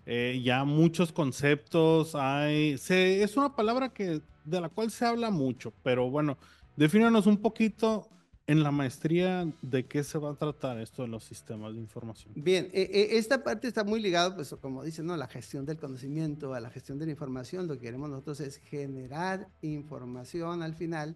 eh, 0.05 0.41
ya 0.43 0.63
muchos 0.65 1.11
conceptos, 1.11 2.15
hay... 2.15 2.77
Se, 2.77 3.23
es 3.23 3.37
una 3.37 3.55
palabra 3.55 3.89
que 3.89 4.21
de 4.43 4.61
la 4.61 4.69
cual 4.69 4.89
se 4.89 5.05
habla 5.05 5.29
mucho, 5.29 5.71
pero 5.83 6.09
bueno, 6.09 6.37
defínanos 6.75 7.27
un 7.27 7.37
poquito 7.37 8.09
en 8.51 8.63
la 8.63 8.71
maestría 8.71 9.49
de 9.61 9.85
qué 9.85 10.03
se 10.03 10.17
va 10.17 10.31
a 10.31 10.35
tratar 10.35 10.77
esto 10.81 11.03
de 11.03 11.07
los 11.07 11.23
sistemas 11.23 11.73
de 11.73 11.79
información. 11.79 12.33
Bien, 12.35 12.65
eh, 12.73 12.89
eh, 12.91 13.07
esta 13.11 13.41
parte 13.45 13.65
está 13.65 13.85
muy 13.85 14.01
ligada, 14.01 14.35
pues 14.35 14.53
como 14.61 14.83
dicen, 14.83 15.05
¿no? 15.05 15.15
la 15.15 15.27
gestión 15.27 15.65
del 15.65 15.77
conocimiento, 15.77 16.53
a 16.53 16.59
la 16.59 16.69
gestión 16.69 16.99
de 16.99 17.05
la 17.05 17.11
información. 17.11 17.65
Lo 17.65 17.75
que 17.75 17.85
queremos 17.85 18.09
nosotros 18.09 18.41
es 18.41 18.57
generar 18.57 19.47
información 19.61 20.63
al 20.63 20.75
final 20.75 21.15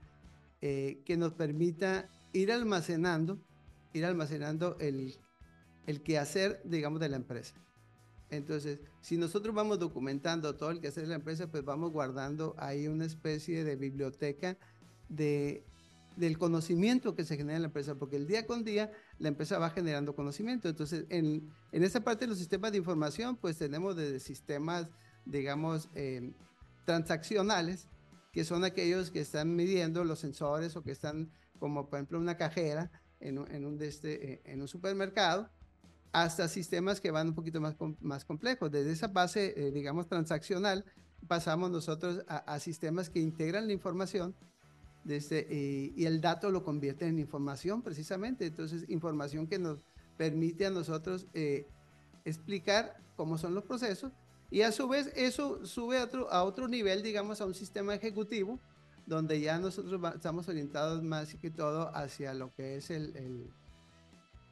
eh, 0.62 1.02
que 1.04 1.17
nos 1.17 1.34
permita 1.34 2.08
ir 2.32 2.54
almacenando, 2.54 3.38
ir 3.91 4.06
almacenando 4.06 4.78
el, 4.80 5.15
el 5.88 6.04
quehacer, 6.04 6.62
digamos, 6.63 7.02
de 7.02 7.10
la 7.10 7.17
empresa. 7.17 7.54
Entonces, 8.30 8.80
si 9.02 9.17
nosotros 9.17 9.54
vamos 9.54 9.78
documentando 9.78 10.56
todo 10.56 10.71
el 10.71 10.80
que 10.80 10.88
hace 10.88 11.06
la 11.06 11.15
empresa, 11.15 11.52
pues 11.52 11.65
vamos 11.65 11.91
guardando 11.91 12.56
ahí 12.58 12.88
una 12.88 13.04
especie 13.04 13.65
de 13.65 13.76
biblioteca 13.76 14.58
de, 15.10 15.65
del 16.15 16.38
conocimiento 16.38 17.15
que 17.15 17.25
se 17.25 17.38
genera 17.38 17.58
en 17.58 17.62
la 17.63 17.67
empresa, 17.67 17.95
porque 17.95 18.15
el 18.15 18.28
día 18.28 18.45
con 18.45 18.63
día 18.63 18.91
la 19.19 19.28
empresa 19.28 19.60
va 19.60 19.69
generando 19.69 20.15
conocimiento. 20.15 20.69
Entonces, 20.69 21.06
en, 21.10 21.51
en 21.71 21.84
esa 21.84 22.01
parte 22.01 22.25
de 22.25 22.30
los 22.30 22.38
sistemas 22.38 22.71
de 22.71 22.78
información, 22.78 23.36
pues 23.36 23.58
tenemos 23.58 23.95
desde 23.95 24.19
sistemas, 24.19 24.88
digamos, 25.25 25.89
eh, 25.95 26.34
transaccionales, 26.86 27.88
que 28.32 28.43
son 28.43 28.63
aquellos 28.63 29.12
que 29.12 29.21
están 29.21 29.56
midiendo 29.56 30.04
los 30.04 30.19
sensores 30.19 30.75
o 30.75 30.84
que 30.84 30.91
están, 30.91 31.32
como 31.60 31.89
por 31.89 31.99
ejemplo, 31.99 32.19
una 32.19 32.38
cajera 32.38 32.91
en 33.19 33.38
en 33.51 33.65
un, 33.65 33.82
este, 33.82 34.34
eh, 34.34 34.41
en 34.45 34.62
un 34.62 34.67
supermercado 34.67 35.49
hasta 36.15 36.47
sistemas 36.47 37.01
que 37.01 37.12
van 37.12 37.28
un 37.28 37.36
poquito 37.36 37.60
más, 37.60 37.75
más 37.99 38.23
complejos. 38.23 38.71
Desde 38.71 38.91
esa 38.91 39.08
base, 39.08 39.54
eh, 39.58 39.71
digamos, 39.71 40.08
transaccional, 40.08 40.86
pasamos 41.28 41.71
nosotros 41.71 42.23
a, 42.28 42.58
sistemas 42.60 43.10
que 43.10 43.19
integran 43.19 43.67
la 43.67 43.73
información 43.73 44.34
este, 45.07 45.47
y 45.95 46.05
el 46.05 46.21
dato 46.21 46.49
lo 46.51 46.63
convierte 46.63 47.07
en 47.07 47.19
información 47.19 47.81
precisamente. 47.81 48.45
Entonces, 48.45 48.85
información 48.89 49.47
que 49.47 49.59
nos 49.59 49.79
permite 50.17 50.65
a 50.65 50.69
nosotros 50.69 51.27
eh, 51.33 51.67
explicar 52.23 52.97
cómo 53.15 53.37
son 53.37 53.53
los 53.53 53.63
procesos 53.63 54.11
y 54.51 54.61
a 54.61 54.71
su 54.71 54.87
vez 54.87 55.11
eso 55.15 55.65
sube 55.65 55.97
a 55.99 56.03
otro, 56.03 56.31
a 56.31 56.43
otro 56.43 56.67
nivel, 56.67 57.03
digamos, 57.03 57.41
a 57.41 57.45
un 57.45 57.53
sistema 57.53 57.93
ejecutivo 57.95 58.59
donde 59.05 59.39
ya 59.39 59.59
nosotros 59.59 60.01
estamos 60.15 60.47
orientados 60.47 61.03
más 61.03 61.35
que 61.35 61.51
todo 61.51 61.95
hacia 61.95 62.33
lo 62.33 62.53
que 62.55 62.77
es 62.77 62.89
el 62.89 63.51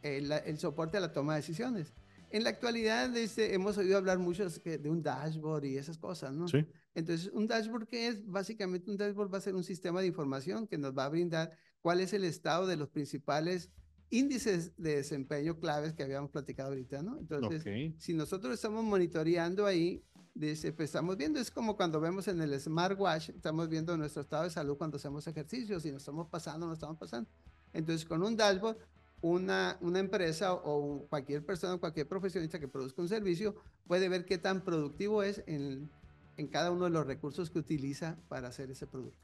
el, 0.03 0.59
soporte 0.59 0.97
a 0.97 0.99
la 0.99 1.11
toma 1.11 1.33
de 1.33 1.41
decisiones. 1.41 1.93
En 2.29 2.43
la 2.43 2.49
actualidad 2.49 3.15
este, 3.15 3.53
hemos 3.53 3.77
oído 3.77 3.97
hablar 3.97 4.19
mucho 4.19 4.47
de 4.47 4.89
un 4.89 5.01
dashboard 5.01 5.65
y 5.65 5.77
esas 5.77 5.97
cosas, 5.97 6.33
¿no? 6.33 6.47
Sí. 6.47 6.65
Entonces, 6.95 7.31
un 7.33 7.47
dashboard 7.47 7.87
que 7.87 8.07
es 8.07 8.25
básicamente 8.25 8.91
un 8.91 8.97
dashboard 8.97 9.33
va 9.33 9.39
a 9.39 9.41
ser 9.41 9.55
un 9.55 9.63
sistema 9.63 10.01
de 10.01 10.07
información 10.07 10.67
que 10.67 10.77
nos 10.77 10.95
va 10.95 11.05
a 11.05 11.09
brindar 11.09 11.51
cuál 11.81 11.99
es 11.99 12.13
el 12.13 12.23
estado 12.23 12.67
de 12.67 12.77
los 12.77 12.89
principales 12.89 13.69
índices 14.09 14.73
de 14.77 14.97
desempeño 14.97 15.59
claves 15.59 15.93
que 15.93 16.03
habíamos 16.03 16.29
platicado 16.29 16.69
ahorita, 16.69 17.01
¿no? 17.01 17.17
Entonces, 17.17 17.63
si 17.97 18.13
nosotros 18.13 18.53
estamos 18.53 18.83
monitoreando 18.83 19.65
ahí, 19.65 20.03
dice, 20.35 20.71
pues 20.71 20.89
estamos 20.89 21.17
viendo, 21.17 21.39
es 21.39 21.49
como 21.49 21.75
cuando 21.75 21.99
vemos 21.99 22.27
en 22.27 22.39
el 22.41 22.59
smartwatch, 22.59 23.29
estamos 23.29 23.69
viendo 23.69 23.97
nuestro 23.97 24.21
estado 24.21 24.43
de 24.43 24.51
salud 24.51 24.77
cuando 24.77 24.97
hacemos 24.97 25.25
ejercicios, 25.25 25.81
si 25.81 25.91
nos 25.91 26.03
estamos 26.03 26.27
pasando, 26.27 26.67
no 26.67 26.73
estamos 26.73 26.97
pasando. 26.97 27.27
Entonces, 27.73 28.05
con 28.05 28.21
un 28.21 28.37
dashboard 28.37 28.77
una, 29.21 29.77
una 29.79 29.99
empresa 29.99 30.53
o 30.53 31.07
cualquier 31.09 31.45
persona, 31.45 31.77
cualquier 31.77 32.07
profesionista 32.07 32.59
que 32.59 32.67
produzca 32.67 33.01
un 33.01 33.07
servicio 33.07 33.55
puede 33.87 34.09
ver 34.09 34.25
qué 34.25 34.37
tan 34.37 34.65
productivo 34.65 35.23
es 35.23 35.41
en, 35.47 35.89
en 36.37 36.47
cada 36.47 36.71
uno 36.71 36.85
de 36.85 36.91
los 36.91 37.05
recursos 37.05 37.49
que 37.49 37.59
utiliza 37.59 38.17
para 38.27 38.47
hacer 38.47 38.71
ese 38.71 38.87
producto. 38.87 39.19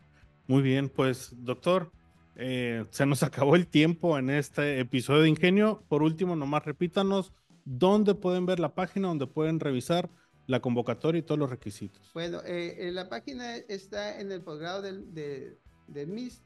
Muy 0.48 0.62
bien, 0.62 0.90
pues 0.90 1.34
doctor, 1.38 1.92
eh, 2.36 2.86
se 2.90 3.06
nos 3.06 3.24
acabó 3.24 3.56
el 3.56 3.68
tiempo 3.68 4.18
en 4.18 4.30
este 4.30 4.80
episodio 4.80 5.24
de 5.24 5.30
Ingenio. 5.30 5.84
Por 5.88 6.04
último, 6.04 6.36
nomás 6.36 6.66
repítanos 6.66 7.34
dónde 7.66 8.16
pueden 8.16 8.46
ver 8.46 8.60
la 8.60 8.74
página, 8.74 9.08
donde 9.10 9.28
pueden 9.28 9.60
revisar 9.60 10.10
la 10.48 10.60
convocatoria 10.60 11.20
y 11.20 11.22
todos 11.22 11.38
los 11.38 11.50
requisitos. 11.50 12.12
Bueno, 12.14 12.42
eh, 12.46 12.90
la 12.92 13.08
página 13.10 13.58
está 13.58 14.20
en 14.20 14.32
el 14.32 14.42
posgrado 14.42 14.82
del, 14.82 15.14
de, 15.14 15.60
de 15.88 16.06
mis, 16.08 16.42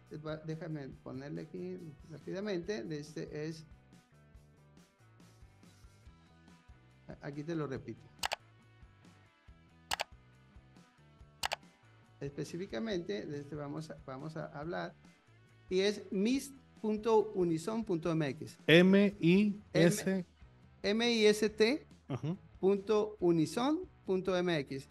déjame 0.45 0.89
ponerle 1.03 1.43
aquí 1.43 1.79
rápidamente, 2.09 2.85
este 2.89 3.47
es, 3.47 3.65
aquí 7.21 7.43
te 7.43 7.55
lo 7.55 7.67
repito. 7.67 8.12
Específicamente, 12.23 13.25
de 13.25 13.39
este 13.39 13.55
vamos 13.55 13.89
a, 13.89 13.97
vamos 14.05 14.37
a 14.37 14.45
hablar, 14.47 14.93
y 15.69 15.79
es 15.81 16.03
mis.unison.mx. 16.11 18.57
M-I-S. 18.67 20.25
M-I-S-T. 20.83 21.87
Punto 22.59 23.17
unison.mx. 23.19 24.87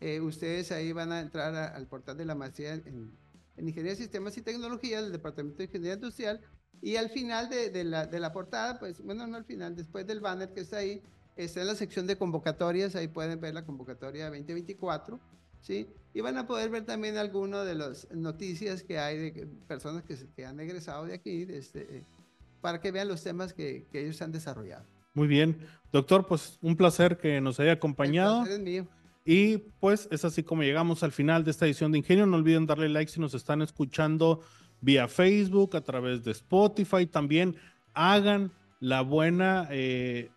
Eh, 0.00 0.20
ustedes 0.20 0.70
ahí 0.72 0.92
van 0.92 1.12
a 1.12 1.20
entrar 1.20 1.54
al 1.54 1.86
portal 1.86 2.16
de 2.16 2.24
la 2.24 2.34
maestría 2.34 2.72
en, 2.74 3.12
en 3.56 3.68
Ingeniería 3.68 3.92
de 3.92 3.96
Sistemas 3.96 4.36
y 4.38 4.42
Tecnología 4.42 5.02
del 5.02 5.12
Departamento 5.12 5.58
de 5.58 5.64
Ingeniería 5.64 5.94
Industrial. 5.94 6.40
Y 6.82 6.96
al 6.96 7.10
final 7.10 7.50
de, 7.50 7.84
la, 7.84 8.06
de, 8.06 8.20
la, 8.20 8.32
portada, 8.32 8.78
pues 8.78 9.02
bueno, 9.02 9.26
no 9.26 9.36
al 9.36 9.44
final, 9.44 9.76
después 9.76 10.06
del 10.06 10.20
banner 10.20 10.54
que 10.54 10.60
está 10.60 10.78
ahí, 10.78 11.02
está 11.36 11.60
en 11.60 11.66
la 11.66 11.74
sección 11.74 12.06
de 12.06 12.16
convocatorias, 12.16 12.96
ahí 12.96 13.08
pueden 13.08 13.38
ver 13.38 13.52
la 13.52 13.66
convocatoria 13.66 14.30
2024, 14.30 15.20
¿sí? 15.60 15.86
Y 16.12 16.20
van 16.22 16.36
a 16.38 16.46
poder 16.46 16.70
ver 16.70 16.84
también 16.84 17.16
algunas 17.16 17.64
de 17.66 17.74
las 17.74 18.08
noticias 18.12 18.82
que 18.82 18.98
hay 18.98 19.16
de 19.18 19.46
personas 19.68 20.02
que, 20.02 20.16
que 20.34 20.44
han 20.44 20.58
egresado 20.58 21.04
de 21.04 21.14
aquí, 21.14 21.46
este, 21.48 22.04
para 22.60 22.80
que 22.80 22.90
vean 22.90 23.08
los 23.08 23.22
temas 23.22 23.52
que, 23.52 23.86
que 23.92 24.02
ellos 24.02 24.20
han 24.20 24.32
desarrollado. 24.32 24.84
Muy 25.14 25.28
bien. 25.28 25.58
Doctor, 25.92 26.26
pues 26.26 26.58
un 26.62 26.76
placer 26.76 27.16
que 27.18 27.40
nos 27.40 27.60
haya 27.60 27.72
acompañado. 27.72 28.44
El 28.44 28.52
es 28.52 28.58
mío. 28.60 28.86
Y 29.24 29.58
pues 29.78 30.08
es 30.10 30.24
así 30.24 30.42
como 30.42 30.62
llegamos 30.62 31.02
al 31.02 31.12
final 31.12 31.44
de 31.44 31.50
esta 31.50 31.66
edición 31.66 31.92
de 31.92 31.98
Ingenio. 31.98 32.26
No 32.26 32.36
olviden 32.36 32.66
darle 32.66 32.88
like 32.88 33.10
si 33.10 33.20
nos 33.20 33.34
están 33.34 33.62
escuchando 33.62 34.40
vía 34.80 35.08
Facebook, 35.08 35.76
a 35.76 35.82
través 35.82 36.24
de 36.24 36.30
Spotify. 36.32 37.06
También 37.06 37.56
hagan 37.92 38.52
la 38.80 39.02
buena, 39.02 39.68
eh, 39.70 40.30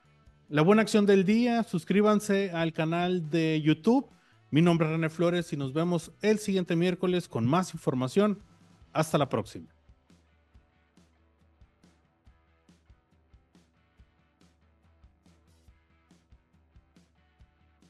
la 0.49 0.61
buena 0.61 0.81
acción 0.81 1.05
del 1.05 1.23
día. 1.23 1.63
Suscríbanse 1.63 2.51
al 2.51 2.73
canal 2.73 3.29
de 3.29 3.61
YouTube. 3.61 4.07
Mi 4.53 4.61
nombre 4.61 4.85
es 4.85 4.91
René 4.91 5.09
Flores 5.09 5.51
y 5.51 5.57
nos 5.57 5.73
vemos 5.73 6.11
el 6.21 6.37
siguiente 6.37 6.75
miércoles 6.75 7.27
con 7.27 7.43
más 7.43 7.73
información. 7.73 8.37
Hasta 8.91 9.17
la 9.17 9.27
próxima. 9.27 9.72